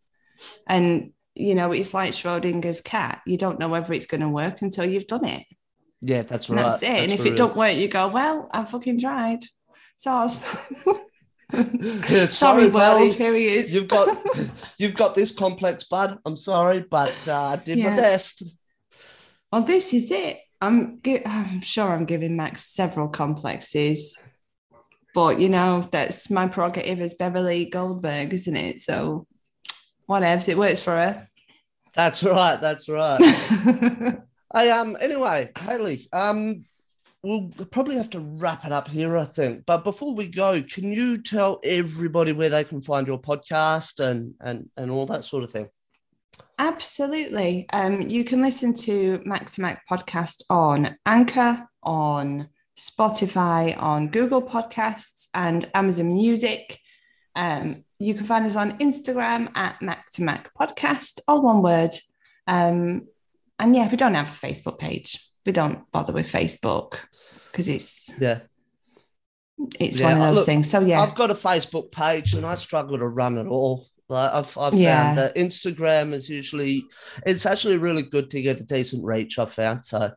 and 0.68 1.12
you 1.36 1.56
know 1.56 1.72
it's 1.72 1.94
like 1.94 2.14
Schrodinger's 2.14 2.82
cat. 2.82 3.22
You 3.26 3.38
don't 3.38 3.60
know 3.60 3.70
whether 3.70 3.94
it's 3.94 4.08
going 4.08 4.22
to 4.22 4.30
work 4.30 4.62
until 4.62 4.86
you've 4.86 5.08
done 5.08 5.26
it. 5.26 5.44
yeah, 6.02 6.24
that's 6.24 6.50
And 6.50 6.58
right. 6.58 6.64
that's 6.70 6.84
it. 6.84 6.90
and 6.90 7.12
if 7.12 7.22
it 7.22 7.30
real. 7.30 7.36
don't 7.36 7.56
work, 7.56 7.76
you 7.76 7.88
go, 7.88 8.08
well, 8.10 8.50
I 8.52 8.66
fucking 8.66 9.00
tried. 9.00 9.40
So 9.96 10.28
Yeah, 11.52 12.26
sorry, 12.28 12.70
buddy. 12.70 13.04
world, 13.04 13.14
here 13.16 13.36
he 13.36 13.48
is. 13.48 13.74
You've 13.74 13.88
got 13.88 14.18
you've 14.78 14.96
got 14.96 15.16
this 15.16 15.34
complex, 15.36 15.84
bud. 15.84 16.20
I'm 16.26 16.38
sorry, 16.38 16.80
but 16.82 17.16
uh, 17.28 17.42
I 17.50 17.56
did 17.58 17.80
my 17.80 17.96
best. 17.96 18.44
well, 19.52 19.62
this 19.64 19.94
is 19.94 20.10
it. 20.12 20.38
I'm, 20.62 21.02
gi- 21.04 21.26
I'm 21.26 21.60
sure 21.62 21.92
I'm 21.92 22.06
giving 22.06 22.38
Max 22.38 22.64
several 22.66 23.10
complexes, 23.10 24.18
but 25.14 25.40
you 25.40 25.50
know 25.50 25.82
that's 25.92 26.30
my 26.30 26.48
prerogative 26.48 27.02
as 27.02 27.16
Beverly 27.16 27.66
Goldberg, 27.66 28.34
isn't 28.34 28.56
it? 28.56 28.80
So 28.80 29.28
whatever, 30.06 30.50
it 30.50 30.58
works 30.58 30.82
for 30.82 30.92
her. 30.92 31.28
That's 31.96 32.24
right. 32.24 32.60
That's 32.60 32.88
right. 32.90 33.20
I 34.56 34.70
um 34.70 34.96
anyway, 35.02 35.52
Hayley, 35.58 36.08
um 36.14 36.64
we'll 37.24 37.50
probably 37.72 37.96
have 37.96 38.10
to 38.12 38.20
wrap 38.20 38.66
it 38.66 38.72
up 38.72 38.88
here, 38.88 39.18
I 39.18 39.26
think. 39.26 39.66
But 39.66 39.84
before 39.84 40.14
we 40.14 40.28
go, 40.28 40.62
can 40.62 40.92
you 40.92 41.18
tell 41.18 41.60
everybody 41.64 42.34
where 42.34 42.50
they 42.50 42.64
can 42.64 42.82
find 42.82 43.08
your 43.08 43.20
podcast 43.20 44.00
and 44.00 44.36
and 44.42 44.70
and 44.78 44.92
all 44.92 45.06
that 45.08 45.24
sort 45.24 45.44
of 45.44 45.52
thing? 45.52 45.70
Absolutely. 46.60 47.68
Um, 47.72 48.02
you 48.02 48.24
can 48.24 48.42
listen 48.42 48.74
to 48.74 49.22
Mac 49.26 49.50
to 49.52 49.62
Mac 49.62 49.84
podcast 49.90 50.44
on 50.50 50.98
Anchor, 51.06 51.68
on 51.82 52.50
Spotify, 52.78 53.80
on 53.82 54.10
Google 54.10 54.42
Podcasts, 54.42 55.28
and 55.34 55.70
Amazon 55.74 56.14
Music. 56.14 56.80
Um, 57.36 57.84
you 58.00 58.14
can 58.14 58.26
find 58.26 58.46
us 58.46 58.56
on 58.56 58.78
Instagram 58.80 59.50
at 59.56 59.82
Mac 59.82 60.10
to 60.12 60.24
Mac 60.24 60.54
podcast, 60.54 61.20
all 61.28 61.42
one 61.42 61.62
word. 61.62 61.96
Um, 62.48 63.08
and 63.60 63.76
yeah, 63.76 63.90
we 63.90 63.98
don't 63.98 64.16
have 64.16 64.28
a 64.28 64.48
Facebook 64.48 64.78
page. 64.78 65.26
We 65.46 65.52
don't 65.52 65.90
bother 65.92 66.14
with 66.14 66.32
Facebook 66.32 67.00
because 67.54 67.68
it's 67.70 68.10
Yeah. 68.20 68.40
it's 69.80 70.00
Yeah, 70.00 70.06
one 70.08 70.14
of 70.18 70.24
those 70.28 70.38
look, 70.40 70.46
things. 70.48 70.70
So 70.70 70.80
yeah, 70.82 71.00
I've 71.02 71.14
got 71.16 71.30
a 71.32 71.36
Facebook 71.36 71.92
page 71.92 72.34
and 72.34 72.46
I 72.46 72.56
struggle 72.56 72.98
to 72.98 73.08
run 73.08 73.38
it 73.38 73.46
all. 73.48 73.88
Like 74.10 74.32
I've, 74.34 74.58
I've 74.58 74.74
Yeah. 74.74 75.04
found 75.04 75.18
that 75.20 75.36
Instagram 75.36 76.14
is 76.14 76.28
usually 76.30 76.84
it's 77.26 77.46
actually 77.46 77.78
really 77.78 78.02
good 78.04 78.30
to 78.32 78.42
get 78.42 78.60
a 78.60 78.64
decent 78.64 79.06
reach, 79.06 79.38
I've 79.40 79.54
found. 79.54 79.86
So 79.86 80.12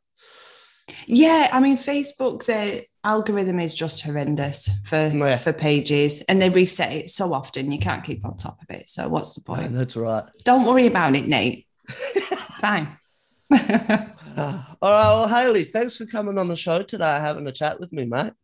Yeah, 1.06 1.50
I 1.52 1.60
mean, 1.60 1.76
Facebook, 1.76 2.44
the 2.46 2.84
algorithm 3.04 3.60
is 3.60 3.74
just 3.74 4.02
horrendous 4.02 4.70
for 4.86 5.08
Yeah. 5.08 5.38
for 5.38 5.52
pages, 5.52 6.22
and 6.22 6.40
they 6.40 6.48
reset 6.50 6.92
it 6.92 7.10
so 7.10 7.34
often 7.34 7.70
you 7.70 7.78
can't 7.78 8.02
keep 8.04 8.24
on 8.24 8.36
top 8.38 8.58
of 8.62 8.74
it. 8.74 8.88
So 8.88 9.08
what's 9.08 9.34
the 9.34 9.42
point? 9.42 9.72
that's 9.72 9.96
right. 9.96 10.24
Don't 10.44 10.64
worry 10.64 10.86
about 10.86 11.14
it, 11.14 11.26
Nate. 11.28 11.66
it's 12.14 12.56
fine. 12.58 12.96
All 14.38 14.44
right, 14.52 14.74
well, 14.82 15.28
Hayley, 15.28 15.64
thanks 15.64 15.96
for 15.96 16.04
coming 16.04 16.36
on 16.36 16.48
the 16.48 16.56
show 16.56 16.82
today, 16.82 17.04
having 17.04 17.46
a 17.46 17.52
chat 17.52 17.80
with 17.80 17.90
me, 17.90 18.04
mate. 18.04 18.34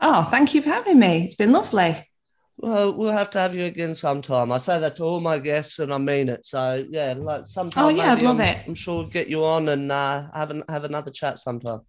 oh, 0.00 0.24
thank 0.24 0.52
you 0.52 0.60
for 0.60 0.70
having 0.70 0.98
me. 0.98 1.24
It's 1.24 1.36
been 1.36 1.52
lovely. 1.52 2.08
Well, 2.56 2.92
we'll 2.94 3.12
have 3.12 3.30
to 3.30 3.38
have 3.38 3.54
you 3.54 3.64
again 3.64 3.94
sometime. 3.94 4.50
I 4.50 4.58
say 4.58 4.80
that 4.80 4.96
to 4.96 5.04
all 5.04 5.20
my 5.20 5.38
guests, 5.38 5.78
and 5.78 5.94
I 5.94 5.98
mean 5.98 6.28
it. 6.28 6.44
So 6.44 6.84
yeah, 6.90 7.14
like 7.16 7.46
sometime. 7.46 7.84
Oh, 7.84 7.88
yeah, 7.88 8.12
I'd 8.12 8.22
love 8.22 8.40
I'm, 8.40 8.48
it. 8.48 8.64
I'm 8.66 8.74
sure 8.74 9.02
we'll 9.02 9.10
get 9.10 9.28
you 9.28 9.44
on 9.44 9.68
and 9.68 9.92
uh, 9.92 10.28
have 10.34 10.50
an, 10.50 10.64
have 10.68 10.82
another 10.82 11.12
chat 11.12 11.38
sometime. 11.38 11.80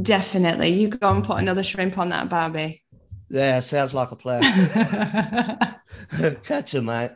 Definitely. 0.00 0.68
You 0.68 0.88
go 0.88 1.08
and 1.08 1.24
put 1.24 1.38
another 1.38 1.62
shrimp 1.62 1.96
on 1.96 2.10
that 2.10 2.28
Barbie. 2.28 2.82
Yeah, 3.30 3.60
sounds 3.60 3.94
like 3.94 4.10
a 4.10 4.16
plan. 4.16 4.42
Catch 6.42 6.74
you, 6.74 6.82
mate. 6.82 7.12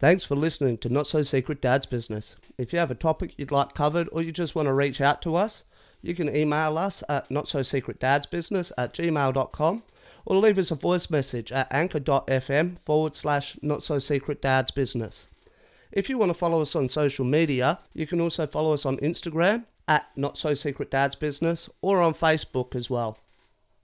Thanks 0.00 0.22
for 0.22 0.36
listening 0.36 0.78
to 0.78 0.88
Not 0.88 1.08
So 1.08 1.24
Secret 1.24 1.60
Dad's 1.60 1.86
Business. 1.86 2.36
If 2.56 2.72
you 2.72 2.78
have 2.78 2.92
a 2.92 2.94
topic 2.94 3.34
you'd 3.36 3.50
like 3.50 3.74
covered 3.74 4.08
or 4.12 4.22
you 4.22 4.30
just 4.30 4.54
want 4.54 4.66
to 4.66 4.72
reach 4.72 5.00
out 5.00 5.20
to 5.22 5.34
us, 5.34 5.64
you 6.02 6.14
can 6.14 6.34
email 6.36 6.78
us 6.78 7.02
at 7.08 7.28
notsosecretdadsbusiness 7.30 8.70
at 8.78 8.94
gmail.com 8.94 9.82
or 10.24 10.36
leave 10.36 10.56
us 10.56 10.70
a 10.70 10.76
voice 10.76 11.10
message 11.10 11.50
at 11.50 11.66
anchor.fm 11.72 12.78
forward 12.78 13.16
slash 13.16 13.58
not 13.60 13.82
so 13.82 13.98
secret 13.98 14.40
dad's 14.40 14.70
business. 14.70 15.26
If 15.90 16.08
you 16.08 16.16
want 16.16 16.30
to 16.30 16.34
follow 16.34 16.62
us 16.62 16.76
on 16.76 16.88
social 16.88 17.24
media, 17.24 17.80
you 17.92 18.06
can 18.06 18.20
also 18.20 18.46
follow 18.46 18.74
us 18.74 18.86
on 18.86 18.98
Instagram 18.98 19.64
at 19.88 20.06
not 20.14 20.38
so 20.38 20.54
secret 20.54 20.92
dad's 20.92 21.16
business 21.16 21.68
or 21.82 22.00
on 22.00 22.14
Facebook 22.14 22.76
as 22.76 22.88
well. 22.88 23.18